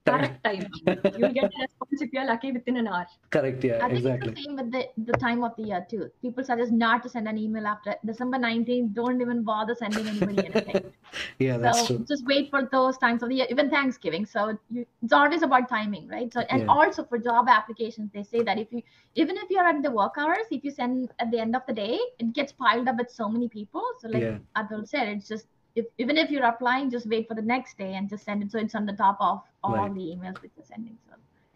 correct 0.04 0.44
time. 0.44 0.66
You'll 0.86 1.32
get 1.32 1.44
a 1.44 1.60
response 1.60 2.02
if 2.02 2.12
you're 2.12 2.24
lucky 2.24 2.52
within 2.52 2.76
an 2.76 2.88
hour. 2.88 3.06
Correct. 3.30 3.62
Yeah. 3.64 3.78
I 3.84 3.88
think 3.88 3.98
exactly. 3.98 4.32
it's 4.32 4.40
the 4.40 4.44
same 4.44 4.56
with 4.56 4.72
the, 4.72 4.88
the 4.98 5.12
time 5.18 5.42
of 5.44 5.54
the 5.56 5.64
year 5.64 5.86
too. 5.88 6.10
People 6.20 6.44
suggest 6.44 6.72
not 6.72 7.02
to 7.04 7.08
send 7.08 7.28
an 7.28 7.38
email 7.38 7.66
after 7.66 7.94
December 8.04 8.38
19th. 8.38 8.94
Don't 8.94 9.20
even 9.20 9.42
bother 9.42 9.74
sending 9.74 10.06
anybody 10.06 10.46
anything. 10.46 10.92
yeah, 11.38 11.56
that's 11.56 11.80
so 11.80 11.96
true. 11.96 12.06
Just 12.08 12.24
wait 12.26 12.50
for 12.50 12.68
those 12.72 12.98
times 12.98 13.22
of 13.22 13.28
the 13.28 13.36
year, 13.36 13.46
even 13.50 13.70
Thanksgiving. 13.70 14.26
So 14.26 14.58
you, 14.70 14.86
it's 15.02 15.12
always 15.12 15.42
about 15.42 15.68
timing, 15.68 16.08
right? 16.08 16.32
So 16.32 16.40
and 16.40 16.62
yeah. 16.62 16.68
also 16.68 17.04
for 17.04 17.18
job 17.18 17.48
applications, 17.48 18.10
they 18.12 18.22
say 18.22 18.42
that 18.42 18.58
if 18.58 18.68
you 18.72 18.82
even 19.14 19.36
if 19.36 19.50
you're 19.50 19.66
at 19.66 19.82
the 19.82 19.90
work 19.90 20.14
hours, 20.18 20.46
if 20.50 20.64
you 20.64 20.70
send 20.70 21.10
at 21.18 21.30
the 21.30 21.38
end 21.38 21.54
of 21.54 21.62
the 21.66 21.72
day, 21.72 21.98
it 22.18 22.32
gets 22.32 22.52
piled 22.52 22.88
up 22.88 22.96
with 22.98 23.10
so 23.10 23.28
many 23.28 23.48
people. 23.48 23.82
So 24.00 24.08
like 24.08 24.22
yeah. 24.22 24.38
Atul 24.56 24.88
said, 24.88 25.08
it's 25.08 25.28
just 25.28 25.46
if, 25.75 25.85
even 25.97 26.17
if 26.17 26.29
you're 26.31 26.45
applying, 26.45 26.89
just 26.89 27.07
wait 27.07 27.27
for 27.29 27.35
the 27.35 27.45
next 27.45 27.77
day 27.77 27.91
and 27.95 28.09
just 28.09 28.23
send 28.25 28.41
it 28.43 28.51
so 28.51 28.59
it's 28.59 28.75
on 28.75 28.85
the 28.85 28.97
top 28.97 29.17
of 29.21 29.35
all 29.63 29.75
Right. 29.75 29.93
the 29.93 30.05
emails 30.13 30.37
which 30.41 30.53
you're 30.57 30.69
sending. 30.73 30.95
So 31.07 31.13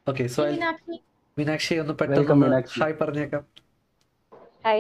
okay 0.08 0.28
so 0.28 0.42
I'll, 0.44 0.54
Meenakshi, 0.56 0.98
Meenakshi 1.38 1.74
ഒന്ന് 1.82 1.94
Welcome, 1.94 2.00
പെട്ടെന്ന് 2.02 2.36
Meenakshi. 2.44 2.80
Hi 2.84 2.96
പറഞ്ഞേക്കാം 3.02 3.44
Hi. 4.68 4.80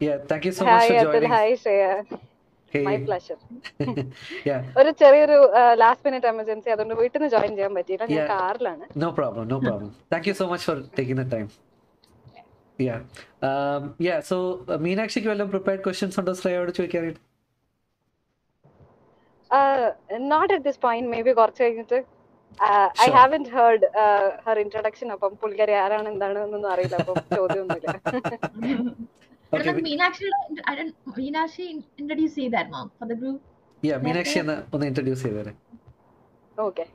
yeah 0.00 0.18
thank 0.30 0.44
you 0.44 0.52
so 0.58 0.64
much 0.64 0.74
Hi, 0.74 0.88
for 0.88 0.94
Atul. 0.96 1.12
joining 1.14 1.32
Hi, 1.36 1.46
Shreya. 1.62 1.90
hey 2.72 2.82
My 2.88 2.96
pleasure. 3.08 3.38
yeah 4.48 4.60
ഒരു 4.80 4.90
ചെറിയൊരു 5.00 5.38
last 5.82 6.04
minute 6.08 6.28
emergency 6.32 6.70
അതുകൊണ്ട് 6.74 6.94
വീട്ടിൽ 7.02 7.18
നിന്ന് 7.18 7.30
join 7.36 7.52
ചെയ്യാൻ 7.58 7.74
പറ്റിയില്ല 7.78 8.04
ഞാൻ 8.12 8.20
Yeah. 8.20 8.30
കാറിലാണ് 8.34 8.84
No 9.04 9.10
problem, 9.18 9.44
no 9.54 9.58
problem. 9.66 9.90
Thank 10.14 10.26
you 10.30 10.36
so 10.42 10.46
much 10.52 10.64
for 10.68 10.76
taking 10.98 11.18
the 11.22 11.28
time. 11.34 11.48
Yeah. 12.78 13.00
Um, 13.48 13.82
yeah, 14.08 14.20
so 14.30 14.36
uh, 14.72 14.78
മീനാക്ഷിക്ക് 14.86 15.28
വല്ലതും 15.32 15.50
prepared 15.56 15.82
questions 15.88 16.14
ഉണ്ടോ 16.20 16.34
ശ്രേയോട് 16.42 16.70
ചോദിക്കാനായിട്ട് 16.78 17.20
not 20.31 20.51
at 20.53 20.65
this 20.67 20.81
point 20.85 21.09
maybe 21.27 21.33
കുറച്ച് 21.39 21.63
കഴിഞ്ഞിട്ട് 21.63 21.97
I 23.03 23.07
have 23.07 23.15
haven't 23.17 23.49
heard 23.55 23.87
her 24.45 24.57
introduction 24.63 25.07
അപ്പം 25.15 25.33
പുള്ളിക്കാരി 25.41 25.73
ആരാണ് 25.83 26.07
എന്താണ് 26.13 26.39
എന്നൊന്നും 26.45 26.71
അറിയില്ല. 26.73 26.97
അപ്പം 27.03 27.17
ചോദ്യമൊന്നുമില്ല. 27.37 27.89
And 29.51 29.61
Okay, 29.61 29.65
then 29.65 29.75
we- 29.77 29.83
Meenakshi, 29.87 30.27
I 30.65 30.75
didn't, 30.77 30.95
Meenakshi, 31.17 31.65
did 32.09 32.21
see 32.29 32.47
that, 32.49 32.67
mom, 32.69 32.87
for 32.99 33.05
the 33.11 33.17
group? 33.21 33.37
yeah, 33.83 33.97
Meenakshi 34.05 34.37
എന്ന് 34.41 34.55
ഒന്ന് 34.73 34.85
ഇൻട്രൊഡ്യൂസ് 34.89 35.23
ചെയ്തേരെ. 35.25 35.51
ഓക്കെ 36.57 36.85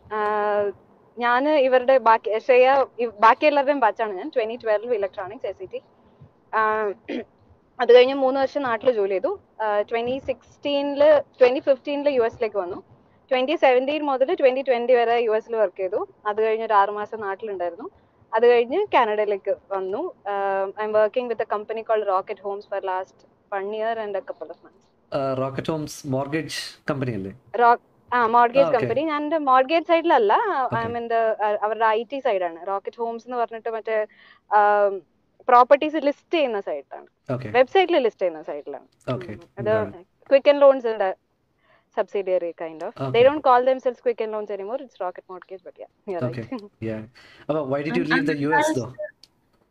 ഞാൻ 1.16 1.42
ഇവരുടെ 1.66 1.94
ബാക്കി 2.08 2.30
ശ്രേയ 2.46 2.66
ബാക്കി 3.24 3.44
എല്ലാവരുടെയും 3.50 3.80
ബാച്ചാണ് 3.84 4.12
ഞാൻ. 4.20 4.28
Twenty 4.36 4.56
twelve 4.64 4.94
electronics 4.98 5.48
S 5.50 5.58
C 5.62 5.68
T 5.72 5.80
അത് 7.82 7.90
കഴിഞ്ഞ് 7.96 8.16
മൂന്ന് 8.22 8.38
വർഷം 8.42 8.62
നാട്ടിൽ 8.68 8.88
ജോലി 8.98 9.14
ചെയ്തു. 9.16 9.30
ട്വന്റി 9.90 10.16
സിക്സ്റ്റീനിൽ 10.28 11.02
ട്വന്റി 11.40 11.62
ഫിഫ്റ്റീനിൽ 11.68 12.08
യു 12.16 12.22
എസിലേക്ക് 12.28 12.58
വന്നു. 12.64 12.78
ട്വന്റി 13.30 13.54
സെവന്റീൻ 13.64 14.02
മുതൽ 14.10 14.30
ട്വന്റി 14.40 14.62
ട്വന്റി 14.68 14.94
വരെ 15.00 15.16
യു 15.26 15.32
എസിൽ 15.38 15.54
വർക്ക് 15.62 15.80
ചെയ്തു. 15.82 16.00
അത് 16.28 16.38
കഴിഞ്ഞ് 16.44 16.66
ഒരു 16.68 16.76
ആറ് 16.80 16.92
മാസം 17.00 17.18
നാട്ടിലുണ്ടായിരുന്നു. 17.26 17.86
അത് 18.32 18.44
കഴിഞ്ഞ് 18.52 18.80
കാനഡയിലേക്ക് 18.94 19.52
വന്നു. 19.74 20.00
I'm 20.86 20.92
working 20.98 21.30
with 21.32 21.44
a 21.46 21.52
company 21.54 21.82
call 21.90 22.02
Rocket 22.14 22.44
Homes 22.46 22.68
for 22.72 22.82
last 22.92 23.22
one 23.54 23.68
year 23.78 23.98
and 24.04 24.18
a 24.20 24.24
couple 24.30 24.48
of 24.54 24.62
months 24.66 24.86
Rocket 25.42 25.70
Homes 25.72 25.96
mortgage 26.16 26.58
company 26.90 27.14
അല്ലേ? 27.18 27.32
ആ 28.10 28.18
മോർഗേജ് 28.34 28.70
കമ്പനി 28.76 29.02
ഞാൻ 29.10 29.20
എന്റെ 29.26 29.38
മോർഗേജ് 29.48 29.88
സൈഡിലല്ല 29.90 30.32
ഐ. 30.76 30.82
എം 30.88 30.94
ഇൻ 31.00 31.06
ദ 31.12 31.16
അവരുടെ 31.66 31.86
ഐ 31.98 32.00
ടി 32.12 32.18
സൈഡാണ് 32.26 32.60
റോക്കറ്റ് 32.70 33.00
ഹോംസ് 33.02 33.26
എന്ന് 33.28 33.38
പറഞ്ഞിട്ട് 33.42 33.70
മറ്റേ 33.76 33.96
properties 35.52 35.94
listed 36.08 36.42
in 36.48 36.54
a 36.60 36.62
site 36.68 36.88
name 36.94 37.08
okay 37.34 37.50
properties 37.56 37.98
listed 38.06 38.30
in 38.30 38.36
സൈറ്റാണ് 38.42 38.46
site, 38.46 38.46
ലിസ്റ്റ് 38.46 38.46
ചെയ്യുന്ന 38.46 38.46
സൈറ്റിലാണ് 38.50 38.86
അത് 39.60 39.72
Loans 40.30 40.46
ആൻഡ് 40.50 40.62
ലോൺസിന്റെ 40.64 41.10
subsidiary 41.94 42.52
kind 42.62 42.82
of. 42.82 42.94
They 43.14 43.22
don't 43.22 43.42
call 43.42 43.64
themselves 43.64 44.00
Quicken 44.00 44.30
Loans 44.30 44.50
anymore. 44.50 44.78
It's 44.80 44.98
Rocket 45.00 45.24
Mortgage, 45.28 45.62
but 45.64 45.74
yeah, 45.78 45.86
you're 46.06 46.24
okay. 46.24 46.48
yeah. 46.80 47.02
Oh, 47.48 47.64
why 47.64 47.82
did 47.82 47.96
you 47.96 48.04
leave 48.04 48.26
the 48.26 48.38
US 48.48 48.68
though? 48.74 48.92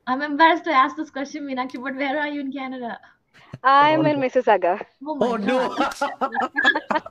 I'm 0.08 0.22
embarrassed 0.22 0.66
to 0.66 0.72
ask 0.72 0.96
this 0.96 1.12
question, 1.12 1.46
Meenakshi, 1.48 1.82
but 1.82 1.96
where 1.96 2.20
are 2.20 2.28
you 2.28 2.42
in 2.42 2.52
Canada? 2.52 3.00
I'm 3.64 4.06
in 4.06 4.20
Mississauga. 4.20 4.80
Oh, 5.06 5.18
oh 5.22 5.36
no! 5.36 5.58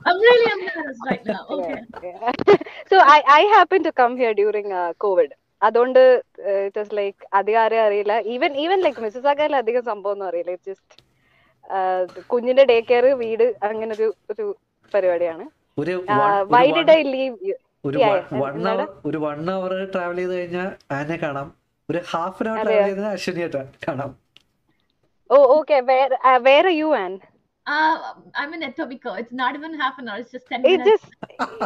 I'm 0.07 0.17
really 0.27 0.51
embarrassed 0.55 1.05
right 1.09 1.25
now. 1.25 1.45
Okay. 1.49 1.81
Yeah. 2.03 2.31
So 2.89 2.97
I, 2.97 3.21
I 3.27 3.41
happened 3.55 3.83
to 3.85 3.91
come 3.91 4.17
here 4.17 4.33
during 4.33 4.71
uh, 4.73 4.93
COVID. 4.99 5.29
അതുകൊണ്ട് 5.61 6.01
it 6.65 6.79
was 6.79 6.93
like 6.99 7.21
അധികം 7.39 7.59
ആരെയും 7.61 7.83
അറിയില്ല. 7.87 8.13
Even 8.33 8.51
even 8.63 8.79
like 8.85 9.01
Mrs 9.05 9.29
ആക്കാൻ 9.31 9.55
അധികം 9.61 9.83
സംഭവം 9.91 10.13
ഒന്നും 10.15 10.27
അറിയില്ല 10.29 10.51
it 10.57 10.69
just 10.71 10.95
കുഞ്ഞിന്റെ 12.31 12.63
ഡേ 12.71 12.77
കെയർ 12.89 13.05
വീട് 13.23 13.47
അങ്ങനെ 13.69 13.91
ഒരു 13.97 14.07
ഒരു 14.31 14.45
പരിപാടിയാണ്. 14.93 15.45
ഒരു 15.81 15.95
വൈ 16.55 16.65
ഡിഡ് 16.77 16.93
ഐ 16.99 17.01
ലീവ് 17.15 17.35
ഒരു 17.89 17.97
വൺ 18.43 18.67
അവർ 18.71 18.87
ഒരു 19.09 19.17
വൺ 19.25 19.37
അവർ 19.57 19.73
ട്രാവൽ 19.93 20.17
ചെയ്ത് 20.21 20.33
കഴിഞ്ഞാൽ 20.37 20.69
ആനെ 20.99 21.17
കാണാം. 21.23 21.49
ഒരു 21.89 21.99
ഹാഫ് 22.11 22.41
ആൻ 22.43 22.49
അവർ 22.53 22.65
ട്രാവൽ 22.65 22.87
ചെയ്താൽ 22.89 23.11
അശ്വനിയെ 23.17 23.49
കാണാം. 23.87 24.11
ഓ 25.29 25.37
ഓക്കെ 25.57 25.77
വേറെ 26.47 26.71
you 26.81 26.89
an 27.03 27.13
uh, 27.69 27.95
I'm 28.35 28.53
an 28.53 28.63
Etobicoke. 28.63 29.19
It's 29.21 29.33
not 29.33 29.55
even 29.55 29.73
half 29.75 29.97
an 29.99 30.09
hour. 30.09 30.19
It's 30.19 30.31
just 30.31 30.47
10 30.47 30.61
it 30.63 30.79
minutes. 30.79 30.89
just, 30.91 31.07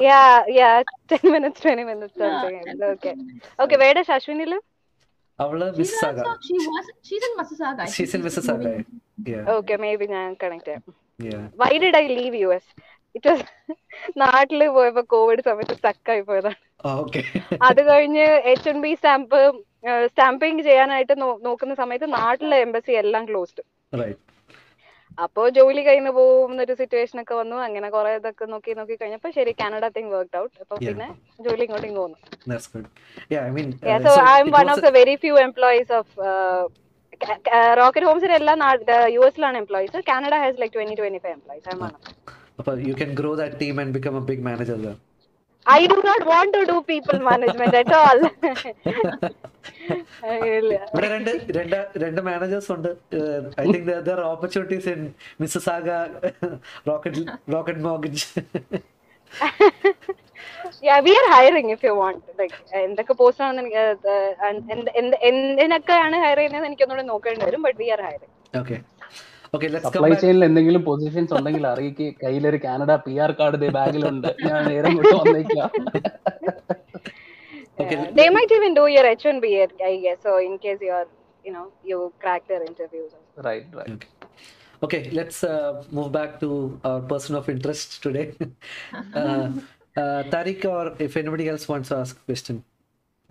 yeah, 0.01 0.43
yeah. 0.49 0.83
10 1.09 1.31
minutes, 1.31 1.59
20 1.61 1.83
minutes. 1.83 2.13
Something. 2.17 2.57
Okay. 2.93 3.13
Minutes. 3.15 3.47
Okay, 3.59 3.77
where 3.77 3.93
does 3.93 4.13
Ashwini 4.17 4.47
live? 4.47 4.65
അവൾ 5.39 5.61
മിസ്സാകാം 5.77 6.25
season 7.93 8.19
മിസ്സാകാം 8.25 8.73
okay 9.55 9.75
may 9.83 9.89
be 10.01 10.07
ഞാൻ 10.11 10.27
connect 10.41 10.73
ചെയ്യാം 11.21 11.47
why 11.61 11.71
did 11.83 11.97
I 12.01 12.05
leave 12.19 12.35
U 12.41 12.49
S 12.57 12.69
it 13.15 13.29
was 13.29 13.45
നാട്ടിൽ 14.21 14.61
പോയപ്പോ 14.75 15.03
COVID 15.13 15.43
സമയത്ത് 15.47 15.75
സ്റ്റക്കായി 15.79 16.23
പോയതാണ് 16.29 16.59
അത് 17.69 17.81
കഴിഞ്ഞ് 17.89 18.27
H 18.51 18.69
N 18.73 18.79
B 18.85 18.91
stamp 18.99 19.39
stamping 20.11 20.63
ചെയ്യാനായിട്ട് 20.69 21.15
നോക്കുന്ന 21.47 21.73
സമയത്ത് 21.81 22.07
embassy 22.07 22.61
എംബസി 22.65 22.93
closed. 23.31 23.59
Right. 23.93 24.19
അപ്പോ 25.17 25.41
ജോലി 25.57 25.81
കഴിഞ്ഞു 25.87 26.11
പോകുന്നൊരു 26.17 26.73
സിറ്റുവേഷൻ 26.79 27.17
ഒക്കെ 27.21 27.35
വന്നു. 27.39 27.57
അങ്ങനെ 27.65 27.87
കുറെ 27.95 28.11
ഇതൊക്കെ 28.19 28.45
നോക്കി 28.53 28.71
നോക്കി 28.79 28.95
കഴിഞ്ഞപ്പോ 29.01 29.29
ശരി 29.37 29.51
കാനഡ 29.61 29.85
തിങ് 29.97 30.11
വർക്ക് 30.15 30.37
ഔട്ട് 30.41 30.55
അപ്പൊ 30.63 30.75
പിന്നെ 30.85 31.07
ജോലി 31.47 31.63
ഇങ്ങോട്ട് 31.67 31.87
പോകുന്നു. 31.99 32.17
Very 34.99 35.15
few 35.23 35.35
employees 35.47 35.93
of 35.99 36.13
Rocket 37.81 38.07
ഹോംസിന് 38.09 38.35
എല്ലാം 38.39 38.59
യു 39.15 39.21
എസിലാണ് 39.29 39.57
employees 39.63 40.03
Canada 40.11 40.35
has 40.43 40.59
like 40.63 40.73
twenty 40.77 40.97
twenty 41.01 41.21
five 41.25 41.35
employees 41.39 41.67
അപ്പോൾ 42.59 42.73
you 42.89 42.93
can 43.01 43.11
grow 43.21 43.31
that 43.41 43.59
team 43.61 43.75
and 43.83 43.93
become 43.97 44.15
a 44.17 44.25
big 44.31 44.45
manager 44.49 44.79
I 45.65 45.87
do 45.87 46.01
not 46.03 46.25
want 46.25 46.53
to 46.53 46.65
do 46.65 46.81
people 46.83 47.19
management 47.21 47.73
at 47.73 47.91
all. 47.93 48.19
ഇവിടെ 50.93 51.07
രണ്ട് 51.13 51.29
രണ്ട് 51.57 51.75
രണ്ട് 52.03 52.19
managers 52.27 52.69
ഉണ്ട്. 52.75 52.89
I 53.61 53.65
think 53.67 53.91
there 54.07 54.19
opportunities 54.31 54.89
in 54.93 55.01
Mrs 55.41 55.69
Agha 55.75 55.87
Rocket 56.89 57.23
Rocket 57.55 57.83
mortgage 57.87 58.25
yeah 60.81 60.99
we 61.01 61.11
are 61.19 61.27
hiring 61.29 61.67
if 61.75 61.81
you 61.87 61.93
want. 62.01 62.21
Like 62.39 62.55
എന്തൊക്കെ 62.83 63.13
post 63.21 63.43
ആണ് 63.47 63.59
എനിക്ക് 63.63 63.83
uh, 64.13 64.31
uh, 64.45 64.53
എന്തൊക്കെയാണ് 65.65 66.17
higher 66.25 66.39
ചെയ്യുന്നത് 66.39 66.67
എനിക്കൊന്നുകൂടെ 66.69 67.05
നോക്കേണ്ടി 67.11 67.45
വരും 67.49 67.63
but 67.67 67.79
we 67.83 67.89
are 67.95 68.01
hiring 68.07 68.31
okay 68.53 68.77
okay 69.54 69.66
let's 69.74 69.86
come 69.86 69.94
supply 69.96 70.10
back 70.12 70.22
ചെയിനിൽ 70.24 70.46
എന്തെങ്കിലും 70.48 70.82
positions 70.88 71.32
ഉണ്ടെങ്കിൽ 71.38 71.64
അറിയിക്ക് 71.72 72.06
കയ്യിലൊരു 72.22 72.58
കാനഡ 72.66 72.92
പി 73.06 73.14
ആർ 73.24 73.32
കാർഡ് 73.40 73.68
ബാഗിലുണ്ട് 73.78 74.30
ഞാൻ 74.48 74.60
നേരെ 74.72 74.88
ഇങ്ങോട്ട് 74.92 75.16
വന്നേക്കാം 75.22 75.70
Okay, 77.80 77.96
Uh, 77.96 78.10
they 78.10 78.28
might 78.28 78.50
even 78.50 78.74
do 78.74 78.84
your 78.88 79.04
H1B, 79.04 79.46
I 79.88 79.96
guess. 80.04 80.18
So 80.22 80.38
in 80.38 80.58
case 80.58 80.80
you 80.80 80.90
are, 80.90 81.06
you 81.44 81.52
know, 81.52 81.66
you 81.84 81.98
crack 82.22 82.42
their 82.48 82.62
interviews. 82.70 83.10
Right 83.46 83.76
right 83.78 83.92
Okay. 83.96 84.08
Okay, 84.82 85.00
let's 85.18 85.38
uh, 85.44 85.70
move 85.90 86.10
back 86.12 86.32
to 86.40 86.48
our 86.88 87.00
person 87.12 87.34
of 87.38 87.46
interest 87.48 87.88
today. 88.04 88.26
uh, 89.20 89.46
uh, 89.96 90.20
Tariq, 90.34 90.64
or 90.74 90.84
if 91.06 91.14
anybody 91.16 91.46
else 91.52 91.64
wants 91.72 91.88
to 91.92 91.96
ask 91.96 92.16
a 92.22 92.26
question, 92.30 92.56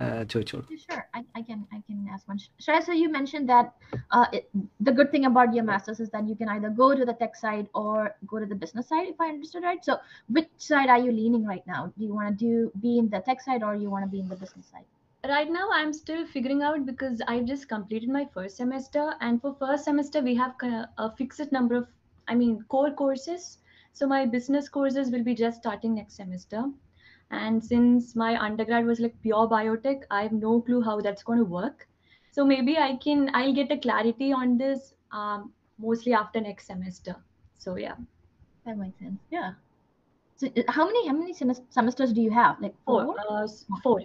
uh, 0.02 0.24
Jojo. 0.24 0.64
Yeah, 0.68 0.76
Sure, 0.90 1.08
I, 1.14 1.24
I 1.34 1.42
can 1.42 1.66
I 1.72 1.82
can 1.86 2.08
ask 2.12 2.26
one. 2.28 2.38
Shreya, 2.60 2.82
so 2.84 2.92
you 2.92 3.10
mentioned 3.10 3.48
that 3.48 3.74
uh, 4.10 4.26
it, 4.32 4.48
the 4.80 4.92
good 4.92 5.10
thing 5.10 5.26
about 5.26 5.54
your 5.54 5.64
masters 5.64 6.00
is 6.00 6.10
that 6.10 6.28
you 6.28 6.34
can 6.34 6.48
either 6.48 6.70
go 6.70 6.94
to 6.94 7.04
the 7.04 7.14
tech 7.14 7.36
side 7.36 7.68
or 7.74 8.14
go 8.26 8.38
to 8.38 8.46
the 8.46 8.54
business 8.54 8.88
side, 8.88 9.08
if 9.08 9.20
I 9.20 9.28
understood 9.28 9.62
right. 9.62 9.84
So 9.84 9.98
which 10.28 10.48
side 10.56 10.88
are 10.88 10.98
you 10.98 11.12
leaning 11.12 11.46
right 11.46 11.66
now? 11.66 11.92
Do 11.98 12.04
you 12.04 12.14
want 12.14 12.38
to 12.38 12.44
do 12.44 12.72
be 12.80 12.98
in 12.98 13.08
the 13.08 13.20
tech 13.20 13.40
side 13.40 13.62
or 13.62 13.74
you 13.74 13.90
want 13.90 14.04
to 14.04 14.10
be 14.10 14.20
in 14.20 14.28
the 14.28 14.36
business 14.36 14.66
side? 14.66 14.84
right 15.28 15.50
now 15.52 15.68
i'm 15.72 15.92
still 15.92 16.26
figuring 16.26 16.62
out 16.62 16.84
because 16.84 17.20
i've 17.28 17.44
just 17.44 17.68
completed 17.68 18.08
my 18.08 18.26
first 18.34 18.56
semester 18.56 19.14
and 19.20 19.40
for 19.40 19.54
first 19.60 19.84
semester 19.84 20.20
we 20.20 20.34
have 20.34 20.54
a 20.98 21.10
fixed 21.16 21.52
number 21.52 21.76
of 21.76 21.86
i 22.26 22.34
mean 22.34 22.60
core 22.68 22.90
courses 22.90 23.58
so 23.92 24.06
my 24.06 24.26
business 24.26 24.68
courses 24.68 25.12
will 25.12 25.22
be 25.22 25.34
just 25.34 25.60
starting 25.60 25.94
next 25.94 26.16
semester 26.16 26.64
and 27.32 27.64
since 27.64 28.14
my 28.16 28.30
undergrad 28.46 28.86
was 28.86 29.00
like 29.00 29.14
pure 29.22 29.48
biotech 29.52 30.02
i 30.10 30.22
have 30.22 30.32
no 30.32 30.60
clue 30.68 30.82
how 30.88 31.00
that's 31.00 31.22
going 31.30 31.38
to 31.38 31.44
work 31.56 31.88
so 32.30 32.44
maybe 32.44 32.76
i 32.78 32.90
can 33.06 33.28
i'll 33.34 33.54
get 33.60 33.72
a 33.72 33.78
clarity 33.78 34.32
on 34.32 34.56
this 34.58 34.94
um, 35.12 35.52
mostly 35.78 36.14
after 36.14 36.40
next 36.40 36.66
semester 36.66 37.16
so 37.58 37.76
yeah 37.76 37.96
That 38.64 38.76
makes 38.76 38.98
sense. 38.98 39.20
Yeah. 39.30 39.54
So 40.36 40.48
uh, 40.56 40.62
how 40.68 40.86
many 40.86 41.08
how 41.08 41.14
many 41.14 41.34
semes- 41.34 41.64
semesters 41.70 42.12
do 42.12 42.22
you 42.22 42.30
have? 42.30 42.60
Like 42.60 42.74
four? 42.86 43.08
four 43.08 43.16
uh, 43.30 43.48
four 43.82 44.00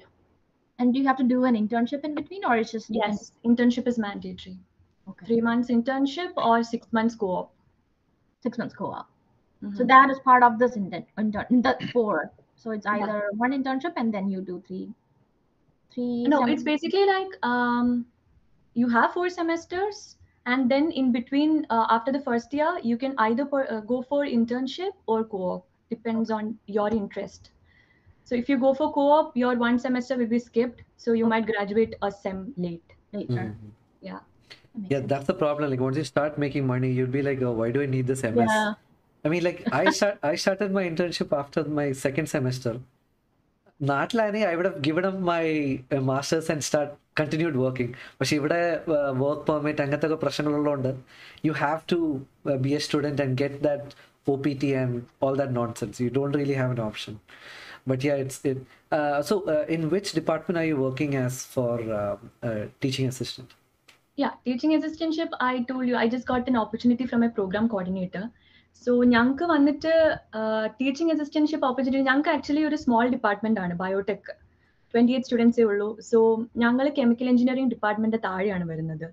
And 0.80 0.94
do 0.94 1.00
you 1.00 1.06
have 1.08 1.18
to 1.18 1.24
do 1.24 1.44
an 1.46 1.56
internship 1.56 2.04
in 2.06 2.16
between, 2.16 2.46
or 2.46 2.58
it's 2.58 2.72
just 2.72 2.98
yes 2.98 3.32
internship 3.46 3.88
is 3.88 3.98
mandatory 4.00 4.58
okay. 5.08 5.28
three 5.28 5.42
months 5.42 5.70
internship 5.70 6.34
or 6.38 6.64
six 6.64 6.92
months 6.94 7.16
co-op 7.16 7.54
six 8.42 8.58
months 8.58 8.76
co-op? 8.76 9.10
So 9.74 9.84
Mhm. 9.84 9.86
that 9.86 10.10
is 10.12 10.20
part 10.20 10.44
of 10.44 10.60
this 10.60 10.78
intern, 10.78 11.06
intern 11.18 11.46
in 11.50 11.62
the 11.62 11.78
four. 11.94 12.32
So 12.58 12.72
it's 12.72 12.86
either 12.88 13.30
one 13.38 13.52
internship 13.52 13.94
and 13.96 14.14
then 14.14 14.30
you 14.30 14.42
do 14.42 14.62
three, 14.68 14.90
three. 15.94 16.28
no 16.28 16.46
it's 16.46 16.64
basically 16.64 17.06
like 17.06 17.36
um 17.44 18.06
you 18.74 18.90
have 18.90 19.14
four 19.14 19.30
semesters 19.30 20.18
and 20.48 20.72
then 20.72 20.90
in 20.92 21.12
between 21.12 21.68
uh, 21.70 21.86
after 21.90 22.12
the 22.12 22.20
first 22.20 22.54
year 22.54 22.80
you 22.84 22.98
can 22.98 23.14
either 23.20 23.46
per, 23.46 23.68
uh, 23.70 23.80
go 23.82 24.02
for 24.02 24.26
internship 24.26 24.90
or 25.06 25.24
co-op 25.24 25.68
depends 25.92 26.32
on 26.32 26.58
your 26.66 26.88
interest 26.90 27.52
so 28.26 28.36
if 28.36 28.50
you 28.50 28.58
go 28.58 28.74
for 28.74 28.92
co-op 28.92 29.38
your 29.38 29.56
one 29.56 29.78
semester 29.78 30.18
will 30.18 30.34
be 30.36 30.40
skipped 30.40 30.82
so 30.98 31.14
you 31.14 31.28
might 31.28 31.46
graduate 31.46 31.96
a 32.02 32.12
sem 32.12 32.54
late 32.58 32.98
later. 33.14 33.46
Mhm. 33.46 33.72
yeah 34.02 34.20
Yeah, 34.90 35.00
sense. 35.00 35.10
that's 35.10 35.28
the 35.28 35.34
problem. 35.34 35.70
Like 35.72 35.80
once 35.80 35.98
you 35.98 36.04
start 36.04 36.38
making 36.38 36.66
money, 36.66 36.90
you'll 36.92 37.08
be 37.14 37.22
like, 37.22 37.42
oh, 37.42 37.52
why 37.52 37.72
do 37.72 37.82
I 37.82 37.86
need 37.86 38.08
this 38.08 38.24
MS? 38.24 38.50
Yeah. 38.50 38.74
I 39.25 39.29
mean, 39.29 39.45
like 39.45 39.61
I 39.73 39.91
start, 39.91 40.19
I 40.23 40.35
started 40.37 40.73
my 40.73 40.85
internship 40.85 41.31
after 41.43 41.63
my 41.81 41.89
second 42.07 42.29
semester. 42.29 42.75
നാട്ടിലാണെങ്കിൽ 43.81 44.49
I 44.49 44.57
would 44.59 44.69
have 44.71 44.81
given 44.87 45.05
up 45.09 45.21
my 45.29 45.45
masters 46.11 46.51
and 46.53 46.65
start 46.67 46.93
continued 47.21 47.59
working 47.63 47.95
പക്ഷെ 48.19 48.35
ഇവിടെ 48.41 48.59
work 49.23 49.43
permit 49.49 49.83
അങ്ങനത്തെ 49.85 50.07
ഒക്കെ 50.09 50.19
പ്രശ്നങ്ങളുള്ളതുകൊണ്ട് 50.25 50.91
U 51.49 51.53
have 51.63 51.81
to 51.93 51.99
B 52.65 52.73
A 52.77 52.81
student 52.87 53.23
and 53.25 53.37
get 53.43 53.59
that 53.67 53.89
O 54.33 54.37
P 54.45 54.53
T 54.63 54.71
and 54.83 55.01
all 55.27 55.37
that 55.41 55.55
non 55.59 55.73
sense 55.81 55.99
you 56.05 56.11
don't 56.19 56.37
really 56.41 56.59
have 56.61 56.75
an 56.77 56.83
option 56.91 57.17
but 57.93 58.05
yeah 58.09 58.15
it's 58.23 58.41
it 58.51 58.63
so 59.31 59.37
in 59.77 59.83
which 59.97 60.13
department 60.21 60.61
are 60.63 60.69
you 60.71 60.79
working 60.87 61.19
as 61.25 61.41
four 61.57 61.75
teaching 62.85 63.11
assistant 63.15 63.53
yeah 64.19 64.33
teaching 64.47 64.73
assistantship 64.77 65.31
i 65.43 65.55
told 65.69 65.85
you 65.91 65.95
i 66.01 66.07
just 66.15 66.27
got 66.31 66.49
an 66.51 66.57
opportunity 66.63 67.05
from 67.11 67.21
a 67.27 67.31
program 67.37 67.67
coordinator 67.75 68.25
So 68.84 68.92
ഞങ്ങൾക്ക് 69.14 69.46
വന്നിട്ട് 69.54 69.92
teaching 70.80 71.14
assistantship 71.16 71.66
opportunity 71.70 72.06
ഞങ്ങൾക്ക് 72.10 72.32
actually 72.36 72.64
ഒരു 72.70 72.78
small 72.84 73.06
department 73.16 73.60
ആണ് 73.64 73.74
biotech 73.84 74.30
twenty 74.94 75.14
eight 75.14 75.28
സ്റ്റുഡൻസേ 75.28 75.64
ഉള്ളൂ. 75.70 75.90
So 76.10 76.20
ഞങ്ങൾ 76.64 76.86
chemical 77.00 77.30
engineering 77.34 77.72
department 77.76 78.20
താഴെയാണ് 78.26 78.66
വരുന്നത്. 78.72 79.08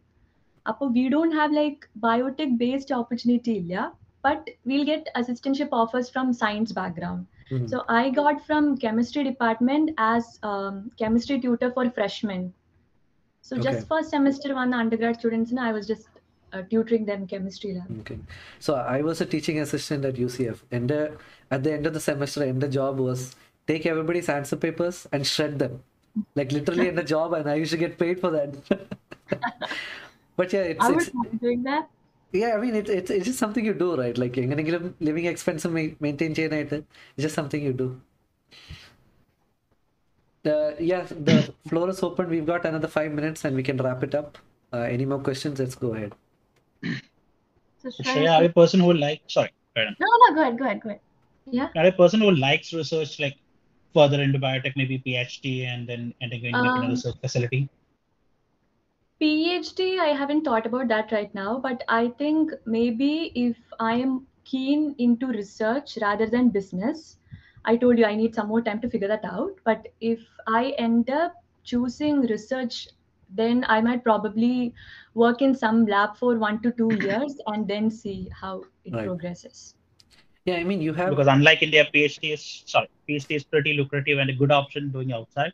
അപ്പോൾ 0.66 0.86
we 0.96 1.04
don't 1.14 1.36
have 1.38 1.56
like 1.60 1.88
biotech 2.06 2.56
based 2.64 2.94
opportunity 3.00 3.54
ഇല്ല 3.62 3.92
but 4.26 4.44
will 4.70 4.84
get 4.90 5.10
assistantship 5.20 5.76
offers 5.82 6.10
from 6.14 6.28
science 6.42 6.74
background 6.80 7.24
so 7.72 7.78
I 8.02 8.04
got 8.20 8.42
from 8.48 8.66
chemistry 8.84 9.22
department 9.30 9.92
as 10.10 10.30
chemistry 11.02 11.36
tutor 11.44 11.70
for 11.78 11.88
freshmen 11.98 12.44
so 13.44 13.54
just 13.66 13.86
first 13.90 14.12
semester 14.16 14.52
വന്ന 14.60 14.74
under 14.82 14.94
one 14.94 15.02
undergrad 15.04 15.16
students, 15.16 15.50
was 15.50 15.60
I 15.60 15.72
was 15.72 15.86
just 15.86 16.06
uh, 16.53 16.61
tutoring 16.63 17.05
them 17.05 17.27
chemistry 17.27 17.73
lab. 17.73 17.99
Okay. 18.01 18.19
So 18.59 18.75
I 18.75 19.01
was 19.01 19.21
a 19.21 19.25
teaching 19.25 19.59
assistant 19.59 20.05
at 20.05 20.15
UCF. 20.15 20.59
And 20.71 20.91
uh, 20.91 21.09
at 21.51 21.63
the 21.63 21.73
end 21.73 21.85
of 21.85 21.93
the 21.93 21.99
semester, 21.99 22.43
and 22.43 22.61
the 22.61 22.67
job 22.67 22.99
was 22.99 23.35
take 23.67 23.85
everybody's 23.85 24.29
answer 24.29 24.55
papers 24.55 25.07
and 25.11 25.25
shred 25.25 25.59
them. 25.59 25.83
Like 26.35 26.51
literally 26.51 26.87
in 26.87 26.95
the 26.95 27.03
job, 27.03 27.33
and 27.33 27.49
I 27.49 27.55
used 27.55 27.71
to 27.71 27.77
get 27.77 27.97
paid 27.97 28.19
for 28.19 28.31
that. 28.31 28.55
but 30.35 30.51
yeah, 30.51 30.61
it's, 30.61 30.83
I 30.83 30.87
it's 30.89 30.95
was 30.95 31.13
not 31.13 31.39
doing 31.39 31.63
that. 31.63 31.89
yeah, 32.31 32.55
I 32.55 32.57
mean, 32.57 32.75
it, 32.75 32.89
it's 32.89 33.11
it's 33.11 33.25
just 33.25 33.39
something 33.39 33.63
you 33.63 33.73
do, 33.73 33.89
right? 33.95 34.17
Like 34.23 34.35
എങ്ങനെയെങ്കിലും 34.43 34.83
living 35.07 35.27
expense 35.33 35.65
maintain 36.05 36.33
ചെയ്യാനായിട്ട് 36.39 36.77
it's 37.13 37.23
just 37.27 37.37
something 37.39 37.63
you 37.67 37.73
do. 37.83 37.89
The 40.47 40.57
yeah, 40.89 41.03
the 41.29 41.37
floor 41.69 41.87
is 41.93 42.01
open. 42.07 42.27
We've 42.35 42.49
got 42.53 42.65
another 42.71 42.91
five 42.97 43.11
minutes, 43.19 43.43
and 43.45 43.55
we 43.61 43.65
can 43.69 43.77
wrap 43.85 44.03
it 44.07 44.15
up. 44.21 44.29
Uh, 44.75 44.85
any 44.95 45.05
more 45.11 45.21
questions? 45.29 45.57
Let's 45.63 45.79
go 45.85 45.91
ahead. 45.95 46.13
So 47.78 47.90
Shreya, 48.02 48.36
are 48.36 48.42
you 48.42 48.48
a 48.48 48.52
person 48.52 48.80
who 48.80 48.92
like 48.94 49.22
sorry, 49.28 49.52
ahead. 49.76 49.94
no, 50.00 50.06
no, 50.28 50.34
go 50.34 50.42
ahead, 50.42 50.58
go 50.58 50.64
ahead, 50.64 50.80
go 50.80 50.88
ahead. 50.90 51.00
Yeah. 51.50 51.68
Are 51.76 51.82
you 51.84 51.88
a 51.90 51.92
person 51.92 52.20
who 52.20 52.30
likes 52.30 52.72
research 52.72 53.20
like 53.20 53.36
further 53.92 54.22
into 54.22 54.38
biotech, 54.38 54.74
maybe 54.76 55.02
PhD 55.06 55.66
and 55.66 55.88
then 55.88 56.14
into 56.20 56.36
like, 56.36 56.54
Um, 56.54 56.84
a 56.84 56.88
research 56.88 57.16
facility? 57.20 57.68
PhD, 59.20 59.98
I 60.00 60.08
haven't 60.08 60.44
thought 60.44 60.66
about 60.66 60.88
that 60.88 61.12
right 61.12 61.34
now, 61.34 61.58
but 61.58 61.84
I 61.88 62.08
think 62.18 62.52
maybe 62.66 63.32
if 63.34 63.56
I 63.78 63.94
am 63.94 64.26
keen 64.44 64.94
into 64.98 65.26
research 65.26 65.98
rather 66.00 66.26
than 66.26 66.48
business, 66.48 67.18
I 67.64 67.76
told 67.76 67.98
you 67.98 68.04
I 68.04 68.14
need 68.14 68.34
some 68.34 68.48
more 68.48 68.60
time 68.60 68.80
to 68.80 68.90
figure 68.90 69.08
that 69.08 69.24
out. 69.24 69.52
But 69.64 69.88
if 70.00 70.20
I 70.46 70.74
end 70.78 71.10
up 71.10 71.34
choosing 71.62 72.22
research, 72.22 72.88
then 73.28 73.64
I 73.68 73.80
might 73.80 74.02
probably 74.04 74.74
work 75.14 75.40
in 75.42 75.54
some 75.54 75.86
lab 75.86 76.16
for 76.16 76.38
one 76.38 76.60
to 76.62 76.70
two 76.72 76.94
years 76.96 77.40
and 77.46 77.66
then 77.68 77.90
see 77.90 78.30
how 78.40 78.64
it 78.84 78.94
Right. 78.94 79.02
progresses. 79.02 79.74
Yeah, 80.44 80.56
I 80.56 80.64
mean, 80.64 80.80
you 80.80 80.92
have 80.94 81.16
Because 81.16 81.26
unlike 81.28 81.62
India, 81.62 81.86
PhD 81.94 82.32
is 82.32 82.62
sorry, 82.66 82.88
PhD 83.08 83.36
is 83.36 83.44
pretty 83.44 83.74
lucrative 83.74 84.18
and 84.18 84.30
a 84.30 84.34
good 84.34 84.52
option 84.52 84.90
doing 84.90 85.12
outside 85.12 85.52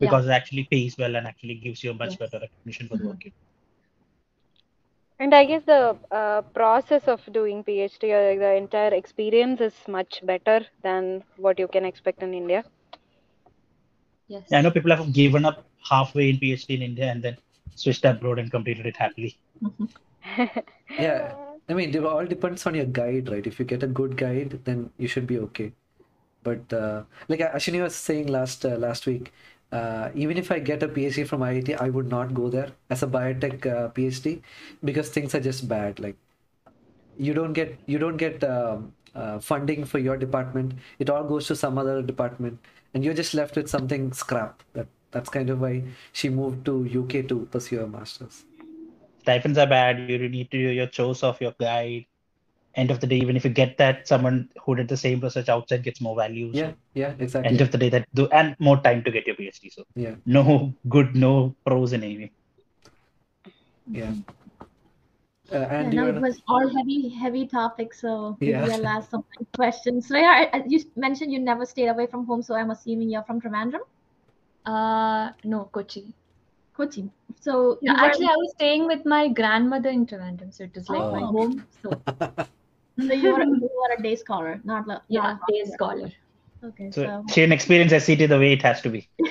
because 0.00 0.26
it 0.26 0.30
actually 0.30 0.64
pays 0.70 0.96
well 0.98 1.16
and 1.16 1.26
actually 1.26 1.54
gives 1.56 1.82
you 1.82 1.90
a 1.90 1.94
much 1.94 2.18
Yes. 2.18 2.18
better 2.18 2.38
recognition 2.40 2.88
for 2.88 2.96
the 2.96 3.04
Mhm. 3.04 3.08
work. 3.08 3.20
And 5.18 5.34
I 5.34 5.44
guess 5.44 5.64
the 5.64 5.98
uh, 6.10 6.42
process 6.42 7.08
of 7.08 7.24
doing 7.32 7.62
PhD 7.64 8.12
or 8.12 8.38
the 8.38 8.54
entire 8.54 8.94
experience 8.94 9.60
is 9.60 9.86
much 9.88 10.24
better 10.24 10.66
than 10.82 11.24
what 11.36 11.58
you 11.58 11.68
can 11.68 11.84
expect 11.84 12.22
in 12.22 12.34
India. 12.34 12.64
Yes. 14.28 14.56
Yeah, 14.58 14.58
I 14.58 14.62
know 14.62 14.70
people 14.70 14.94
have 14.96 15.12
given 15.12 15.44
up 15.44 15.64
halfway 15.88 16.30
in 16.30 16.36
PhD 16.38 16.76
in 16.76 16.82
India 16.82 17.10
and 17.10 17.22
then 17.22 17.36
switched 17.74 18.04
abroad 18.04 18.38
and 18.38 18.50
completed 18.50 18.86
it 18.86 18.96
happily. 18.96 19.36
yeah. 20.98 21.34
I 21.68 21.74
mean, 21.74 21.94
it 21.94 22.04
all 22.04 22.24
depends 22.24 22.66
on 22.66 22.74
your 22.74 22.86
guide, 22.86 23.28
right? 23.28 23.46
If 23.46 23.58
you 23.58 23.64
get 23.64 23.82
a 23.82 23.86
good 23.86 24.16
guide, 24.16 24.60
then 24.64 24.90
you 24.98 25.08
should 25.08 25.26
be 25.26 25.38
okay. 25.38 25.72
But 26.42 26.72
uh, 26.72 27.02
like 27.28 27.40
Ashwini 27.40 27.82
was 27.82 27.94
saying 27.96 28.28
last 28.28 28.64
uh, 28.64 28.76
last 28.76 29.06
week, 29.06 29.32
uh, 29.72 30.10
even 30.14 30.36
if 30.36 30.52
I 30.52 30.60
get 30.60 30.82
a 30.82 30.88
PhD 30.88 31.26
from 31.26 31.40
IIT, 31.40 31.80
I 31.80 31.90
would 31.90 32.08
not 32.08 32.34
go 32.34 32.48
there 32.48 32.70
as 32.88 33.02
a 33.02 33.06
biotech 33.06 33.66
uh, 33.66 33.88
PhD 33.88 34.42
because 34.84 35.08
things 35.08 35.34
are 35.34 35.40
just 35.40 35.68
bad. 35.68 35.98
Like 35.98 36.16
you 37.18 37.34
don't 37.34 37.52
get 37.52 37.76
you 37.86 37.98
don't 37.98 38.16
get 38.16 38.44
um, 38.44 38.92
uh, 39.14 39.40
funding 39.40 39.84
for 39.84 39.98
your 39.98 40.16
department. 40.16 40.74
It 41.00 41.10
all 41.10 41.24
goes 41.24 41.48
to 41.48 41.56
some 41.56 41.78
other 41.78 42.00
department, 42.02 42.60
and 42.94 43.04
you're 43.04 43.14
just 43.14 43.34
left 43.34 43.56
with 43.56 43.68
something 43.68 44.12
scrap. 44.12 44.62
That 44.74 44.86
that's 45.10 45.30
kind 45.30 45.50
of 45.50 45.60
why 45.60 45.82
she 46.12 46.28
moved 46.28 46.64
to 46.66 46.84
UK 46.84 47.22
to 47.28 47.46
pursue 47.50 47.78
her 47.78 47.86
masters. 47.86 48.44
Stipends 49.22 49.58
are 49.58 49.66
bad. 49.66 50.08
You 50.10 50.28
need 50.28 50.50
to 50.50 50.58
do 50.58 50.70
your 50.70 50.86
chores 50.86 51.22
of 51.22 51.40
your 51.40 51.54
guide. 51.58 52.06
End 52.74 52.90
of 52.90 53.00
the 53.00 53.06
day, 53.06 53.16
even 53.16 53.36
if 53.36 53.44
you 53.44 53.50
get 53.50 53.78
that, 53.78 54.06
someone 54.06 54.50
who 54.62 54.74
did 54.74 54.86
the 54.88 54.96
same 54.96 55.20
research 55.20 55.48
outside 55.48 55.82
gets 55.82 56.00
more 56.00 56.14
value. 56.14 56.52
So 56.52 56.58
Yeah, 56.58 56.72
yeah, 56.94 57.14
exactly. 57.18 57.50
End 57.50 57.60
of 57.62 57.70
the 57.72 57.78
day, 57.78 57.88
that 57.88 58.06
do 58.14 58.26
and 58.28 58.54
more 58.58 58.76
time 58.82 59.02
to 59.04 59.10
get 59.10 59.26
your 59.26 59.34
PhD. 59.36 59.72
So 59.72 59.84
Yeah. 59.94 60.16
no 60.26 60.74
good, 60.88 61.16
no 61.16 61.56
pros 61.64 61.94
in 61.94 62.04
any. 62.04 62.32
Yeah. 63.90 64.12
Uh, 65.50 65.58
Yeah, 65.58 65.80
and 65.80 65.94
you 65.94 66.00
no, 66.00 66.08
it 66.08 66.20
was 66.20 66.42
all 66.48 66.68
heavy, 66.76 67.08
heavy 67.08 67.46
topics. 67.46 68.00
So 68.00 68.36
maybe 68.40 68.52
Yeah. 68.52 68.74
I'll 68.76 68.86
ask 68.86 69.10
some 69.10 69.24
questions. 69.54 70.08
So 70.08 70.16
yeah, 70.16 70.50
I- 70.52 70.64
you 70.66 70.80
mentioned 70.96 71.32
you 71.32 71.38
never 71.38 71.64
stayed 71.64 71.88
away 71.88 72.06
from 72.06 72.26
home, 72.26 72.42
so 72.42 72.54
I'm 72.56 72.70
assuming 72.70 73.08
you're 73.08 73.22
from 73.22 73.40
Trivandrum, 73.40 73.86
Uh, 74.66 75.30
no, 75.44 75.68
Kochi. 75.72 76.12
Kochi. 76.76 77.08
So 77.40 77.78
Yeah, 77.80 77.92
you 77.92 77.96
were- 77.96 78.04
actually, 78.06 78.26
I 78.26 78.36
was 78.36 78.50
staying 78.56 78.86
with 78.86 79.04
my 79.06 79.28
grandmother 79.28 79.90
in 79.90 80.06
Trivandrum, 80.06 80.52
so 80.52 80.64
it 80.64 80.74
was 80.74 80.88
like 80.88 81.12
my 81.16 81.22
Oh. 81.22 81.32
home. 81.36 81.64
So 81.82 81.90
so 83.08 83.12
you 83.24 83.32
were 83.34 83.44
you 83.44 83.70
were 83.80 83.94
a 83.98 84.02
day 84.02 84.16
scholar, 84.16 84.60
not 84.64 84.86
like 84.88 85.00
yeah, 85.08 85.22
not 85.22 85.40
a 85.48 85.52
day 85.52 85.58
hostel. 85.60 85.74
scholar. 85.74 86.10
Okay, 86.64 86.90
So 86.90 87.02
so 87.04 87.24
she 87.28 87.40
didn't 87.42 87.52
experience 87.52 87.92
SCT 87.92 88.26
the 88.28 88.38
way 88.38 88.52
it 88.54 88.62
has 88.62 88.80
to 88.82 88.88
be. 88.90 89.08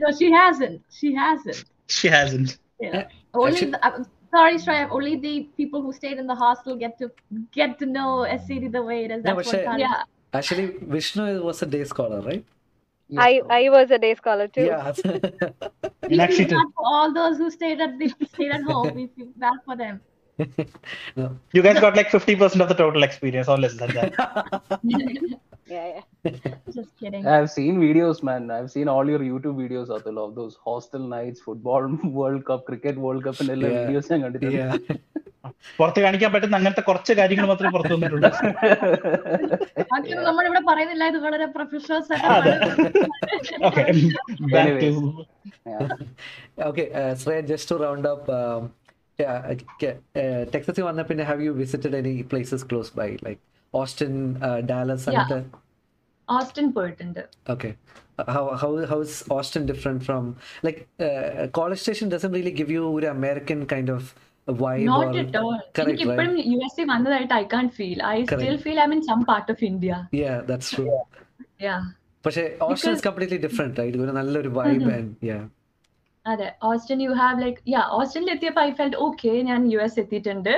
no, 0.00 0.10
she 0.18 0.30
hasn't. 0.32 0.82
She 0.90 1.14
hasn't. 1.14 1.64
She 1.88 2.08
hasn't. 2.08 2.58
Yeah. 2.80 3.08
Only 3.34 3.52
Actually- 3.52 3.70
the, 3.72 3.84
I'm 3.86 4.06
sorry, 4.30 4.54
Shreya. 4.56 4.88
Only 4.90 5.16
the 5.16 5.48
people 5.56 5.82
who 5.82 5.92
stayed 5.92 6.18
in 6.18 6.26
the 6.26 6.34
hostel 6.34 6.76
get 6.76 6.98
to 6.98 7.10
get 7.52 7.78
to 7.80 7.86
know 7.86 8.26
SCT 8.42 8.72
the 8.72 8.82
way 8.82 9.04
it 9.04 9.10
is. 9.10 9.24
No, 9.24 9.34
That's 9.34 9.36
but 9.36 9.46
what 9.46 9.54
Shreya- 9.54 9.64
college- 9.64 9.80
Yeah, 9.80 10.02
actually 10.32 10.66
Vishnu 10.96 11.42
was 11.42 11.62
a 11.62 11.66
day 11.66 11.84
scholar, 11.84 12.20
right? 12.20 12.44
Yeah. 13.08 13.22
I 13.22 13.40
I 13.50 13.68
was 13.70 13.90
a 13.90 13.98
day 13.98 14.14
scholar 14.14 14.48
too. 14.48 14.66
Yeah. 14.66 14.92
Lakshmi 16.10 16.46
too. 16.46 16.72
all 16.76 17.12
those 17.12 17.38
who 17.38 17.50
stayed 17.50 17.80
at 17.80 17.98
the 17.98 18.12
stayed 18.32 18.52
at 18.52 18.62
home. 18.62 18.94
We 18.94 19.06
feel 19.16 19.28
bad 19.36 19.58
for 19.64 19.76
them. 19.76 20.00
No. 21.16 21.36
You 21.52 21.62
guys 21.62 21.80
got 21.80 21.96
like 21.96 22.10
fifty 22.10 22.36
percent 22.36 22.62
of 22.62 22.68
the 22.68 22.74
total 22.74 23.02
experience, 23.02 23.48
or 23.48 23.58
less 23.58 23.74
than 23.76 23.90
that. 23.94 24.62
yeah, 25.66 26.00
yeah. 26.24 26.54
Just 26.72 26.96
kidding. 27.00 27.26
I've 27.26 27.50
seen 27.50 27.80
videos, 27.80 28.22
man. 28.22 28.50
I've 28.50 28.70
seen 28.70 28.86
all 28.86 29.08
your 29.08 29.18
YouTube 29.18 29.56
videos, 29.56 29.88
Atul, 29.88 30.18
of 30.18 30.36
those 30.36 30.56
hostel 30.64 31.00
nights, 31.00 31.40
football 31.40 31.88
World 32.04 32.44
Cup, 32.44 32.66
cricket 32.66 32.96
World 32.96 33.24
Cup, 33.24 33.40
and 33.40 33.50
all 33.50 33.58
yeah. 33.58 33.88
videos. 33.88 34.78
Yeah. 34.88 34.96
പുറത്ത് 35.76 36.00
കാണിക്കാൻ 36.00 36.32
പറ്റുന്ന 36.32 36.56
അങ്ങനത്തെ 36.56 36.80
കുറച്ച് 36.80 37.12
കാര്യങ്ങൾ 37.12 37.46
മാത്രമേ 37.46 37.70
പുറത്തു 37.70 37.94
വന്നിട്ടുള്ളൂ. 37.94 38.30
നമ്മൾ 40.24 40.44
ഇത് 41.08 41.18
വളരെ 41.18 41.46
ടു 41.46 41.78
ടെക്സസിൽ 50.54 50.82
വന്ന 50.82 51.02
പിന്നെ 51.02 51.24
have 51.24 51.42
you 51.42 51.50
visited 51.50 51.96
any 51.96 52.22
places 52.22 52.64
close 52.64 52.92
by 52.96 53.16
like 53.24 53.38
Austin 53.74 54.36
Dallas 54.60 55.08
അങ്ങനത്തെ? 55.08 55.44
ഓസ്റ്റിൻ 56.30 56.72
പോയിട്ടുണ്ട്. 56.72 57.28
Okay 57.50 57.74
how 58.30 58.44
how 58.54 58.84
how's 58.84 59.24
Austin 59.32 59.66
Austin 59.66 59.98
from 59.98 60.36
like 60.64 60.74
college 60.74 61.08
uh, 61.08 61.48
College 61.58 61.78
Station 61.78 62.08
doesn't 62.08 62.32
really 62.32 62.54
give 62.60 62.70
you 62.70 63.00
vibe 64.48 64.84
Not 64.84 65.06
or 65.06 65.18
at 65.20 65.36
all. 65.36 65.58
correct, 65.78 66.00
you 66.02 66.86
വന്നതായിട്ട് 66.90 67.46
can't 67.54 67.68
feel 67.78 67.98
I 68.06 68.16
still 68.22 68.34
Correct. 68.34 68.62
Feel 68.64 68.80
I 68.80 68.86
mean 68.86 69.02
some 69.10 69.20
part 69.30 69.50
of 69.54 69.64
India 69.64 69.92
yeah 70.20 70.36
that's 70.50 70.70
true. 70.70 70.88
Yeah. 71.60 71.80
പക്ഷേ 72.24 72.44
Austin 72.66 72.92
is 72.92 73.00
completely 73.00 73.08
completely 73.08 73.38
different 73.46 73.74
right? 73.82 73.96
ഒരു 74.04 74.12
നല്ലൊരു 74.18 74.50
vibe 74.58 74.86
and 74.88 74.94
and 74.98 75.10
yeah. 75.30 75.44
അതെ. 76.26 76.48
Austin 76.62 76.98
you 77.02 77.12
have 77.20 77.36
like 77.42 77.58
yeah 77.68 77.82
ഓസ്റ്റിനിൽ 77.98 78.30
എത്തിയപ്പോൾ 78.32 78.60
I 78.60 78.72
felt 78.72 78.98
okay 78.98 79.30
ഞാൻ 79.42 79.60
U 79.72 79.78
S 79.80 79.98
എത്തിയിട്ടുണ്ട്. 80.00 80.50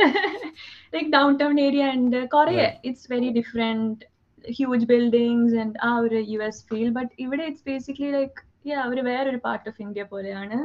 like 0.95 1.11
down 1.13 1.37
town 1.37 1.61
area 1.61 1.85
ഉണ്ട് 1.99 2.21
കുറെ. 2.29 2.55
It's 2.89 3.07
very 3.13 3.29
different 3.39 3.99
huge 4.45 4.87
buildings 4.87 5.57
and 5.57 5.77
ആ 5.83 5.93
ഒരു 5.99 6.21
യു 6.33 6.41
എസ് 6.43 6.63
ഫീൽ 6.71 6.91
ബട്ട് 6.91 7.13
ഇവിടെ 7.19 7.45
ഇറ്റ്സ് 7.51 7.67
ബേസിക്കലി 7.67 8.11
ലൈക്ക് 8.11 8.39
യാ 8.65 8.81
ഒരു 8.93 9.03
വേറൊരു 9.09 9.41
പാർട്ട് 9.47 9.69
ഓഫ് 9.71 9.81
ഇന്ത്യ 9.83 10.03
പോലെയാണ്. 10.13 10.59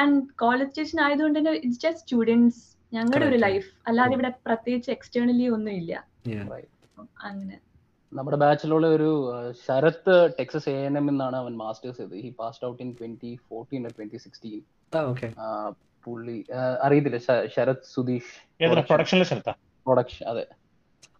ആൻഡ് 0.00 0.20
കോളേജ് 0.42 0.70
സ്റ്റേഷൻ 0.70 0.98
ആയതുകൊണ്ട് 1.06 1.38
തന്നെ 1.38 1.52
ഇറ്റ്സ് 1.64 1.82
ജസ്റ്റ് 1.84 2.02
സ്റ്റുഡൻസ് 2.04 2.60
ഞങ്ങളുടെ 2.92 3.26
ഒരു. 3.30 3.38
ലൈഫ് 3.46 3.68
അല്ലാതെ. 3.88 4.14
ഇവിടെ 4.18 4.32
പ്രത്യേകിച്ച് 4.48 4.90
എക്സ്റ്റേണലി 4.96 5.48
ഒന്നും 5.58 5.74
ഇല്ല. 5.82 5.92
Yeah. 6.32 6.44
അങ്ങനെ. 7.28 7.56
നമ്മുടെ 8.12 8.36
ബാച്ചിലുള്ള 8.42 8.86
ഒരു 8.96 9.10
Sarath 9.66 10.12
Texas 10.38 10.68
A 10.72 10.84
N 10.88 10.96
M 10.98 11.06
എന്നാണ് 11.12 11.36
അവൻ 11.42 11.52
മാസ്റ്റേഴ്സ് 11.62 11.98
ചെയ്തത്. 12.00 12.18
He 12.26 12.30
passed 12.42 12.66
out 12.68 12.82
in 12.84 12.90
twenty 13.00 13.32
fourteen 13.48 13.88
twenty 13.98 14.20
sixteen 14.26 14.60
oh 14.98 15.04
okay. 15.12 15.30
പുള്ളി 16.04 16.36
അറിയത്തില്ല 16.86 17.18
ശരത് 17.54 17.86
സുധീഷ് 17.94 18.32
പ്രൊഡക്ഷൻ 19.86 20.26
അതെ. 20.32 20.44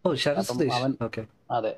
ഓ 0.04 0.10
ശരത് 0.22 0.64
അതെ 1.56 1.72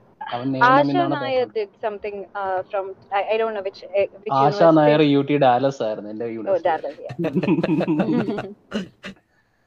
Asha 4.41 4.61
Nair 4.79 5.03
U 5.15 5.21
T 5.31 5.37
Dallas 5.47 5.83
ആയിരുന്നു 5.89 6.11
എന്റെ 6.15 6.29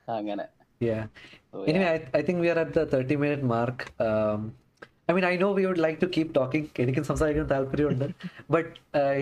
അങ്ങനെ 0.08 0.46
Yeah. 0.82 1.08
So, 1.54 1.58
yeah. 1.58 1.70
Anyway, 1.70 1.88
I, 1.88 2.18
I 2.18 2.22
think 2.22 2.40
we 2.40 2.50
are 2.50 2.58
at 2.58 2.74
the 2.74 2.86
30 2.88 3.16
minute 3.18 3.44
mark. 3.44 3.92
Um, 4.00 4.54
I 5.09 5.13
mean, 5.13 5.25
I 5.25 5.37
know 5.37 5.53
we 5.53 5.67
would 5.67 5.81
like 5.85 5.99
to 6.03 6.09
keep 6.13 6.29
talking. 6.37 6.63
എനിക്കും 6.83 7.05
സംസാരിക്കാൻ 7.09 7.47
താല്പര്യമുണ്ട് 7.51 8.05
but 8.55 8.69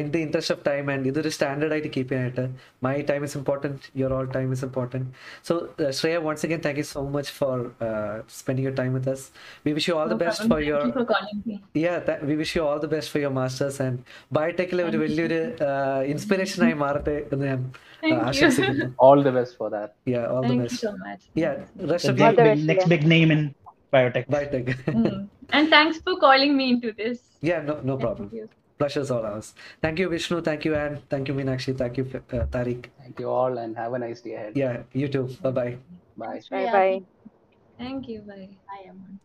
in 0.01 0.07
the 0.15 0.21
interest 0.27 0.53
of 0.55 0.63
time 0.69 0.85
and 0.93 1.09
ഇതൊരു 1.11 1.31
standard 1.37 1.75
ആയിട്ട് 1.77 1.91
keep 1.97 2.11
ചെയ്യാനായിട്ട് 2.13 2.45
my 2.87 2.93
time 3.09 3.23
is 3.29 3.37
important 3.41 3.89
your 4.01 4.13
all 4.19 4.29
time 4.37 4.49
is 4.57 4.65
important 4.69 5.09
so 5.49 5.55
Shreya 6.01 6.19
once 6.27 6.45
again 6.49 6.61
thank 6.67 6.79
you 6.83 6.87
so 6.93 7.03
much 7.17 7.33
for 7.39 7.57
spending 8.37 8.67
your 8.67 8.77
time 8.83 8.93
with 8.99 9.11
us 9.15 9.23
we 9.67 9.73
wish 9.79 9.89
you 9.91 9.97
all 9.99 10.09
the 10.09 10.19
No 10.19 10.25
best 10.25 10.39
problem. 10.41 10.53
for 10.53 10.61
Thank 10.61 10.71
your 10.71 10.83
you 10.87 10.95
for 10.99 11.07
calling 11.13 11.41
me. 11.49 11.57
yeah 11.85 11.97
that, 12.09 12.21
we 12.31 12.37
wish 12.43 12.53
you 12.59 12.65
all 12.69 12.79
the 12.79 12.93
best 12.95 13.11
for 13.15 13.23
your 13.25 13.35
masters 13.41 13.79
and 13.87 13.97
ബയോടെക്കിലെ 14.39 14.85
ഒരു 14.85 14.93
Thank 14.93 15.01
you. 15.01 15.03
വലിയൊരു 15.07 15.41
inspiration 16.15 16.63
ആയി 16.69 16.77
മാറട്ടെ 16.85 17.17
എന്ന് 17.33 17.49
ഞാൻ 17.53 17.61
Thank 18.03 18.15
you. 18.15 18.23
ആശംസിക്കുന്നു 18.29 18.89
All 19.07 19.23
the 19.23 19.35
best 19.39 19.55
for 19.61 19.71
that. 19.77 19.91
yeah 20.07 20.25
all 20.33 20.43
the 20.43 20.49
Thank 20.49 20.63
you 20.63 20.69
best 20.69 20.87
so 20.87 20.93
much. 21.05 21.25
yeah 21.37 21.57
rest 21.93 22.09
The 22.13 23.43
of 23.94 24.04
big, 24.04 24.10
All 24.10 24.24
the 24.24 24.26
you 24.28 24.36
best, 24.36 24.52
big, 24.52 24.68
next 24.68 24.86
yeah. 24.86 24.86
big 24.86 24.94
name 24.94 25.06
in 25.06 25.08
biotech. 25.08 25.08
biotech 25.08 25.08
Mm. 25.08 25.30
And 25.52 25.70
thanks 25.70 26.00
for 26.00 26.18
calling 26.20 26.56
me 26.58 26.70
into 26.72 26.92
this. 27.02 27.20
yeah 27.42 27.62
no 27.70 27.74
no 27.90 27.96
problem 27.98 28.30
pleasure's 28.80 29.10
all 29.16 29.26
ours 29.32 29.48
thank 29.84 30.00
you 30.02 30.08
vishnu 30.14 30.38
thank 30.48 30.66
you 30.68 30.74
anne 30.82 30.96
thank 31.14 31.28
you 31.30 31.36
meenakshi 31.40 31.74
thank 31.82 31.98
you 32.00 32.06
uh, 32.16 32.46
tariq 32.56 32.90
Thank 33.04 33.20
you 33.24 33.30
all 33.40 33.58
and 33.64 33.78
have 33.84 33.94
a 33.94 34.00
nice 34.06 34.22
day 34.28 34.36
ahead. 34.40 34.54
yeah 34.64 34.76
you 35.02 35.08
too 35.18 35.26
bye 35.46 35.56
bye 35.60 35.74
Bye. 36.24 36.40
Bye 36.52 36.64
Yeah. 36.66 36.76
Bye 36.78 36.90
Thank 37.82 38.08
you. 38.12 38.20
Bye. 38.30 38.46
Bye, 38.70 38.84
everyone. 38.90 39.18